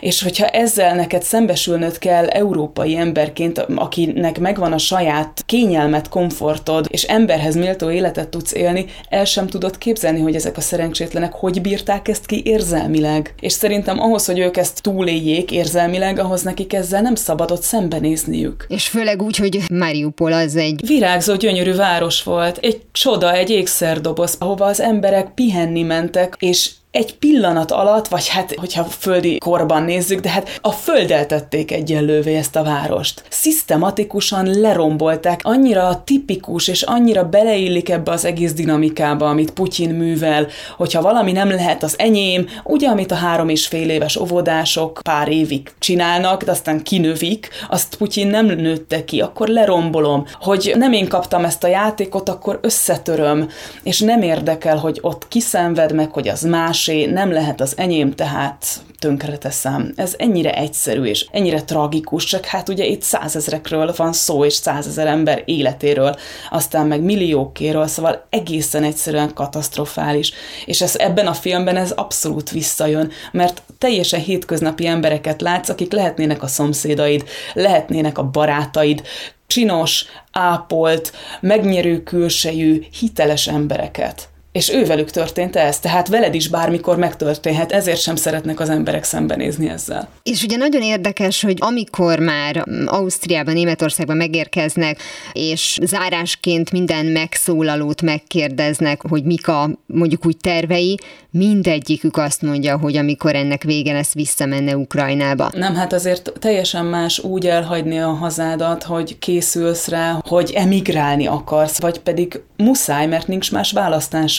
És 0.00 0.22
hogyha 0.22 0.46
ezzel 0.46 0.98
neked 1.00 1.22
szembesülnöd 1.22 1.98
kell 1.98 2.26
európai 2.26 2.96
emberként, 2.96 3.58
akinek 3.58 4.38
megvan 4.38 4.72
a 4.72 4.78
saját 4.78 5.42
kényelmet, 5.46 6.08
komfortod, 6.08 6.86
és 6.88 7.02
emberhez 7.02 7.54
méltó 7.54 7.90
életet 7.90 8.28
tudsz 8.28 8.52
élni, 8.52 8.84
el 9.08 9.24
sem 9.24 9.46
tudod 9.46 9.78
képzelni, 9.78 10.20
hogy 10.20 10.34
ezek 10.34 10.56
a 10.56 10.60
szerencsétlenek 10.60 11.32
hogy 11.32 11.60
bírták 11.60 12.08
ezt 12.08 12.26
ki 12.26 12.42
érzelmileg. 12.44 13.34
És 13.40 13.52
szerintem 13.52 14.00
ahhoz, 14.00 14.26
hogy 14.26 14.38
ők 14.38 14.56
ezt 14.56 14.82
túléljék 14.82 15.50
érzelmileg, 15.50 16.18
ahhoz 16.18 16.42
nekik 16.42 16.72
ezzel 16.72 17.02
nem 17.02 17.14
szabadott 17.14 17.62
szembenézniük. 17.62 18.66
És 18.68 18.88
főleg 18.88 19.22
úgy, 19.22 19.36
hogy 19.36 19.58
Mariupol 19.72 20.32
az 20.32 20.56
egy 20.56 20.80
virágzó, 20.86 21.36
gyönyörű 21.36 21.74
város 21.74 22.22
volt, 22.22 22.58
egy 22.58 22.80
csoda, 22.92 23.34
egy 23.34 23.50
ékszerdoboz, 23.50 24.36
ahova 24.38 24.64
az 24.64 24.80
emberek 24.80 25.34
pihenni 25.34 25.82
mentek, 25.82 26.36
és 26.38 26.70
egy 26.90 27.18
pillanat 27.18 27.70
alatt, 27.70 28.08
vagy 28.08 28.28
hát, 28.28 28.54
hogyha 28.54 28.84
földi 28.84 29.38
korban 29.38 29.82
nézzük, 29.82 30.20
de 30.20 30.28
hát 30.28 30.58
a 30.60 30.70
földdel 30.70 31.26
tették 31.26 31.72
egyenlővé 31.72 32.36
ezt 32.36 32.56
a 32.56 32.62
várost. 32.62 33.22
Szisztematikusan 33.28 34.60
lerombolták, 34.60 35.40
annyira 35.42 36.02
tipikus 36.04 36.68
és 36.68 36.82
annyira 36.82 37.28
beleillik 37.28 37.88
ebbe 37.88 38.10
az 38.10 38.24
egész 38.24 38.52
dinamikába, 38.52 39.28
amit 39.28 39.50
Putyin 39.50 39.90
művel, 39.90 40.46
hogyha 40.76 41.02
valami 41.02 41.32
nem 41.32 41.48
lehet 41.48 41.82
az 41.82 41.94
enyém, 41.98 42.46
ugye, 42.64 42.88
amit 42.88 43.12
a 43.12 43.14
három 43.14 43.48
és 43.48 43.66
fél 43.66 43.90
éves 43.90 44.16
óvodások 44.16 45.00
pár 45.02 45.28
évig 45.28 45.72
csinálnak, 45.78 46.42
de 46.42 46.50
aztán 46.50 46.82
kinövik, 46.82 47.48
azt 47.68 47.96
Putyin 47.96 48.26
nem 48.26 48.46
nőtte 48.46 49.04
ki, 49.04 49.20
akkor 49.20 49.48
lerombolom. 49.48 50.24
Hogy 50.40 50.72
nem 50.76 50.92
én 50.92 51.08
kaptam 51.08 51.44
ezt 51.44 51.64
a 51.64 51.68
játékot, 51.68 52.28
akkor 52.28 52.58
összetöröm, 52.62 53.48
és 53.82 54.00
nem 54.00 54.22
érdekel, 54.22 54.76
hogy 54.76 54.98
ott 55.00 55.28
kiszenved 55.28 55.94
meg, 55.94 56.10
hogy 56.12 56.28
az 56.28 56.42
más, 56.42 56.79
másé, 56.86 57.04
nem 57.04 57.32
lehet 57.32 57.60
az 57.60 57.72
enyém, 57.76 58.14
tehát 58.14 58.66
tönkreteszem. 58.98 59.92
Ez 59.96 60.14
ennyire 60.18 60.54
egyszerű 60.54 61.02
és 61.02 61.26
ennyire 61.32 61.62
tragikus, 61.62 62.24
csak 62.24 62.44
hát 62.44 62.68
ugye 62.68 62.84
itt 62.84 63.02
százezrekről 63.02 63.92
van 63.96 64.12
szó, 64.12 64.44
és 64.44 64.52
százezer 64.52 65.06
ember 65.06 65.42
életéről, 65.44 66.16
aztán 66.50 66.86
meg 66.86 67.00
milliókéről, 67.00 67.86
szóval 67.86 68.26
egészen 68.30 68.84
egyszerűen 68.84 69.34
katasztrofális. 69.34 70.32
És 70.66 70.80
ez 70.80 70.96
ebben 70.96 71.26
a 71.26 71.32
filmben 71.32 71.76
ez 71.76 71.90
abszolút 71.90 72.50
visszajön, 72.50 73.10
mert 73.32 73.62
teljesen 73.78 74.20
hétköznapi 74.20 74.86
embereket 74.86 75.40
látsz, 75.40 75.68
akik 75.68 75.92
lehetnének 75.92 76.42
a 76.42 76.46
szomszédaid, 76.46 77.24
lehetnének 77.54 78.18
a 78.18 78.30
barátaid, 78.30 79.02
csinos, 79.46 80.04
ápolt, 80.32 81.12
megnyerő 81.40 82.02
külsejű, 82.02 82.82
hiteles 83.00 83.46
embereket. 83.46 84.28
És 84.52 84.72
ővelük 84.72 85.10
történt 85.10 85.56
ez, 85.56 85.78
tehát 85.78 86.08
veled 86.08 86.34
is 86.34 86.48
bármikor 86.48 86.96
megtörténhet, 86.96 87.72
ezért 87.72 88.00
sem 88.00 88.16
szeretnek 88.16 88.60
az 88.60 88.68
emberek 88.68 89.04
szembenézni 89.04 89.68
ezzel. 89.68 90.08
És 90.22 90.42
ugye 90.42 90.56
nagyon 90.56 90.82
érdekes, 90.82 91.42
hogy 91.42 91.56
amikor 91.58 92.18
már 92.18 92.64
Ausztriában, 92.86 93.54
Németországban 93.54 94.16
megérkeznek, 94.16 94.98
és 95.32 95.78
zárásként 95.82 96.70
minden 96.70 97.06
megszólalót 97.06 98.02
megkérdeznek, 98.02 99.00
hogy 99.08 99.24
mik 99.24 99.48
a 99.48 99.70
mondjuk 99.86 100.26
úgy 100.26 100.36
tervei, 100.36 100.98
mindegyikük 101.30 102.16
azt 102.16 102.42
mondja, 102.42 102.78
hogy 102.78 102.96
amikor 102.96 103.34
ennek 103.34 103.62
vége 103.62 103.92
lesz, 103.92 104.12
visszamenne 104.12 104.76
Ukrajnába. 104.76 105.50
Nem, 105.54 105.74
hát 105.74 105.92
azért 105.92 106.32
teljesen 106.38 106.84
más 106.84 107.18
úgy 107.18 107.46
elhagyni 107.46 108.00
a 108.00 108.08
hazádat, 108.08 108.82
hogy 108.82 109.18
készülsz 109.18 109.88
rá, 109.88 110.20
hogy 110.26 110.52
emigrálni 110.54 111.26
akarsz, 111.26 111.80
vagy 111.80 111.98
pedig 111.98 112.40
muszáj, 112.56 113.06
mert 113.06 113.26
nincs 113.26 113.52
más 113.52 113.72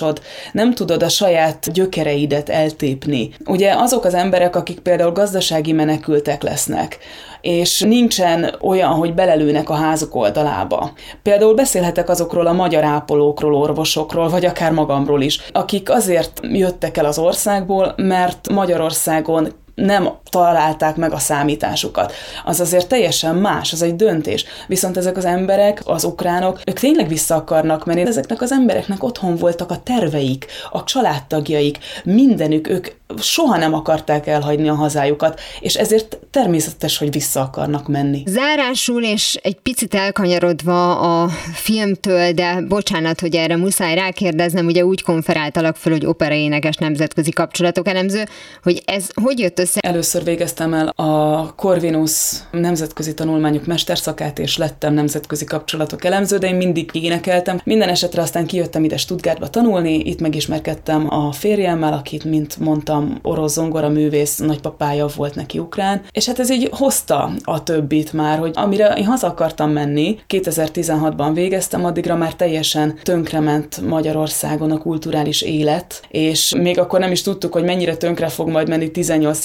választásod. 0.01 0.21
Nem 0.51 0.73
tudod 0.73 1.03
a 1.03 1.09
saját 1.09 1.71
gyökereidet 1.71 2.49
eltépni. 2.49 3.29
Ugye 3.45 3.73
azok 3.75 4.05
az 4.05 4.13
emberek, 4.13 4.55
akik 4.55 4.79
például 4.79 5.11
gazdasági 5.11 5.71
menekültek 5.71 6.43
lesznek, 6.43 6.97
és 7.41 7.79
nincsen 7.79 8.55
olyan, 8.61 8.91
hogy 8.91 9.13
belelőnek 9.13 9.69
a 9.69 9.73
házuk 9.73 10.15
oldalába. 10.15 10.91
Például 11.23 11.53
beszélhetek 11.53 12.09
azokról 12.09 12.47
a 12.47 12.53
magyar 12.53 12.83
ápolókról, 12.83 13.55
orvosokról, 13.55 14.29
vagy 14.29 14.45
akár 14.45 14.71
magamról 14.71 15.21
is, 15.21 15.41
akik 15.51 15.89
azért 15.89 16.39
jöttek 16.41 16.97
el 16.97 17.05
az 17.05 17.17
országból, 17.17 17.93
mert 17.97 18.49
Magyarországon 18.49 19.47
nem 19.75 20.09
találták 20.29 20.95
meg 20.95 21.13
a 21.13 21.19
számításukat. 21.19 22.13
Az 22.45 22.59
azért 22.59 22.87
teljesen 22.87 23.35
más, 23.35 23.73
az 23.73 23.81
egy 23.81 23.95
döntés. 23.95 24.45
Viszont 24.67 24.97
ezek 24.97 25.17
az 25.17 25.25
emberek, 25.25 25.81
az 25.85 26.03
ukránok, 26.03 26.59
ők 26.65 26.79
tényleg 26.79 27.07
vissza 27.07 27.35
akarnak 27.35 27.85
menni. 27.85 28.01
Ezeknek 28.01 28.41
az 28.41 28.51
embereknek 28.51 29.03
otthon 29.03 29.35
voltak 29.35 29.71
a 29.71 29.81
terveik, 29.83 30.45
a 30.71 30.83
családtagjaik, 30.83 31.77
mindenük, 32.03 32.69
ők 32.69 32.87
soha 33.19 33.57
nem 33.57 33.73
akarták 33.73 34.27
elhagyni 34.27 34.69
a 34.69 34.75
hazájukat, 34.75 35.39
és 35.59 35.75
ezért 35.75 36.17
természetes, 36.31 36.97
hogy 36.97 37.11
vissza 37.11 37.41
akarnak 37.41 37.87
menni. 37.87 38.23
Zárásul, 38.25 39.03
és 39.03 39.39
egy 39.41 39.59
picit 39.59 39.95
elkanyarodva 39.95 40.99
a 40.99 41.29
filmtől, 41.53 42.31
de 42.31 42.61
bocsánat, 42.67 43.19
hogy 43.19 43.35
erre 43.35 43.55
muszáj 43.55 43.95
rákérdeznem, 43.95 44.65
ugye 44.65 44.85
úgy 44.85 45.03
konferáltalak 45.03 45.75
föl, 45.75 45.91
hogy 45.91 46.05
operaénekes 46.05 46.75
nemzetközi 46.75 47.31
kapcsolatok 47.31 47.87
elemző, 47.87 48.23
hogy 48.63 48.81
ez 48.85 49.07
hogy 49.13 49.39
jött 49.39 49.59
Először 49.75 50.23
végeztem 50.23 50.73
el 50.73 50.87
a 50.87 51.53
Corvinus 51.55 52.31
nemzetközi 52.51 53.13
tanulmányok 53.13 53.65
mesterszakát, 53.65 54.39
és 54.39 54.57
lettem 54.57 54.93
nemzetközi 54.93 55.45
kapcsolatok 55.45 56.05
elemző, 56.05 56.37
de 56.37 56.47
én 56.47 56.55
mindig 56.55 56.89
énekeltem. 56.93 57.61
Minden 57.63 57.89
esetre 57.89 58.21
aztán 58.21 58.45
kijöttem 58.45 58.83
ide 58.83 58.97
Stuttgartba 58.97 59.47
tanulni, 59.47 59.93
itt 59.93 60.19
megismerkedtem 60.19 61.13
a 61.13 61.31
férjemmel, 61.31 61.93
akit, 61.93 62.23
mint 62.23 62.57
mondtam, 62.57 63.19
orosz 63.21 63.53
zongora 63.53 63.89
művész 63.89 64.37
nagypapája 64.37 65.07
volt 65.15 65.35
neki 65.35 65.59
ukrán, 65.59 66.01
és 66.11 66.25
hát 66.25 66.39
ez 66.39 66.51
így 66.51 66.69
hozta 66.71 67.31
a 67.43 67.63
többit 67.63 68.13
már, 68.13 68.37
hogy 68.39 68.51
amire 68.53 68.87
én 68.87 69.05
haza 69.05 69.27
akartam 69.27 69.71
menni, 69.71 70.19
2016-ban 70.29 71.31
végeztem, 71.33 71.85
addigra 71.85 72.15
már 72.15 72.35
teljesen 72.35 72.99
tönkrement 73.03 73.81
Magyarországon 73.87 74.71
a 74.71 74.77
kulturális 74.77 75.41
élet, 75.41 76.01
és 76.09 76.53
még 76.57 76.79
akkor 76.79 76.99
nem 76.99 77.11
is 77.11 77.21
tudtuk, 77.21 77.53
hogy 77.53 77.63
mennyire 77.63 77.95
tönkre 77.95 78.27
fog 78.27 78.49
majd 78.49 78.67
menni 78.67 78.91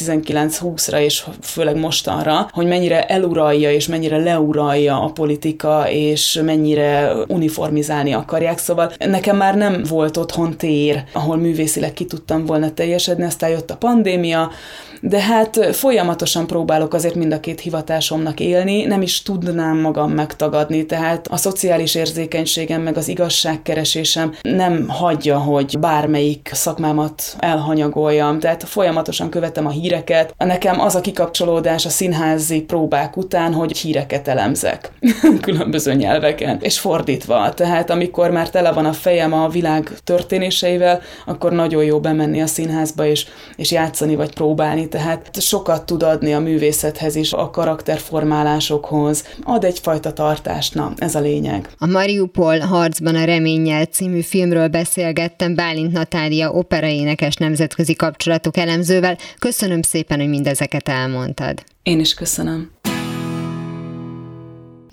18-19-20-ra, 0.07 0.99
és 0.99 1.25
főleg 1.43 1.77
mostanra, 1.77 2.49
hogy 2.53 2.67
mennyire 2.67 3.07
eluralja 3.07 3.73
és 3.73 3.87
mennyire 3.87 4.17
leuralja 4.17 5.01
a 5.03 5.13
politika, 5.13 5.91
és 5.91 6.41
mennyire 6.45 7.13
uniformizálni 7.29 8.13
akarják. 8.13 8.59
Szóval 8.59 8.93
nekem 8.99 9.37
már 9.37 9.55
nem 9.55 9.83
volt 9.89 10.17
otthon 10.17 10.57
tér, 10.57 11.05
ahol 11.13 11.37
művészileg 11.37 11.93
ki 11.93 12.05
tudtam 12.05 12.47
volna 12.47 12.71
teljesedni, 12.71 13.25
aztán 13.25 13.51
jött 13.51 13.71
a 13.71 13.77
pandémia, 13.77 14.51
de 15.01 15.21
hát 15.21 15.75
folyamatosan 15.77 16.47
próbálok 16.47 16.95
azért 16.95 17.15
mind 17.15 17.33
a 17.33 17.41
két 17.41 17.61
hivatásomnak 17.61 18.41
élni, 18.41 18.85
nem 18.85 19.03
is 19.03 19.23
tudnám 19.23 19.79
magam 19.79 20.11
megtagadni, 20.11 20.87
tehát 20.87 21.27
a 21.29 21.37
szociális 21.37 21.95
érzékenységem 21.95 22.83
meg 22.83 22.97
az 22.97 23.09
igazságkeresésem 23.09 24.35
nem 24.43 24.89
hagyja, 24.89 25.39
hogy 25.39 25.79
bármelyik 25.79 26.51
szakmámat 26.53 27.37
elhanyagoljam, 27.39 28.39
tehát 28.39 28.65
folyamatosan 28.65 29.31
követem 29.31 29.67
a 29.67 29.71
híreket. 29.71 30.35
Nekem 30.39 30.81
az 30.81 30.95
a 30.95 31.01
kikapcsolódás 31.01 31.87
a 31.87 31.89
színházi 31.89 32.63
próbák 32.63 33.17
után, 33.17 33.53
hogy 33.53 33.77
híreket 33.77 34.29
elemzek 34.29 34.93
különböző 35.41 35.95
nyelveken, 35.95 36.59
és 36.61 36.79
fordítva. 36.79 37.55
Tehát 37.55 37.91
amikor 37.91 38.31
már 38.31 38.51
tele 38.51 38.73
van 38.73 38.85
a 38.85 38.93
fejem 38.93 39.33
a 39.33 39.49
világ 39.49 39.91
történéseivel, 40.05 41.01
akkor 41.27 41.53
nagyon 41.53 41.85
jó 41.85 42.01
bemenni 42.01 42.43
a 42.43 42.47
színházba 42.47 43.07
és, 43.07 43.27
és 43.57 43.71
játszani 43.71 44.15
vagy 44.15 44.35
próbálni 44.35 44.86
tehát 44.89 45.41
sokat 45.41 45.87
tud 45.87 46.03
adni 46.03 46.35
a 46.35 46.41
művészethez 46.41 47.15
is, 47.15 47.33
a 47.33 47.51
karakterformálásokhoz, 47.51 49.25
ad 49.43 49.65
egyfajta 49.65 50.13
tartást, 50.13 50.75
na, 50.75 50.93
ez 50.97 51.15
a 51.15 51.21
lényeg. 51.21 51.69
A 51.79 51.87
Mariupol 51.87 52.59
harcban 52.59 53.15
a 53.15 53.25
reménnyel 53.25 53.85
című 53.85 54.21
filmről 54.21 54.69
beszélgettem 54.69 55.55
Bálint 55.55 55.93
Natália 55.93 56.51
operaénekes 56.51 57.35
nemzetközi 57.35 57.95
kapcsolatok 57.95 58.57
elemzővel. 58.57 59.17
Köszönöm 59.39 59.83
szépen, 59.83 60.19
hogy 60.19 60.29
mindezeket 60.29 60.89
elmondtad. 60.89 61.65
Én 61.83 62.01
is 62.01 62.15
köszönöm. 62.15 62.71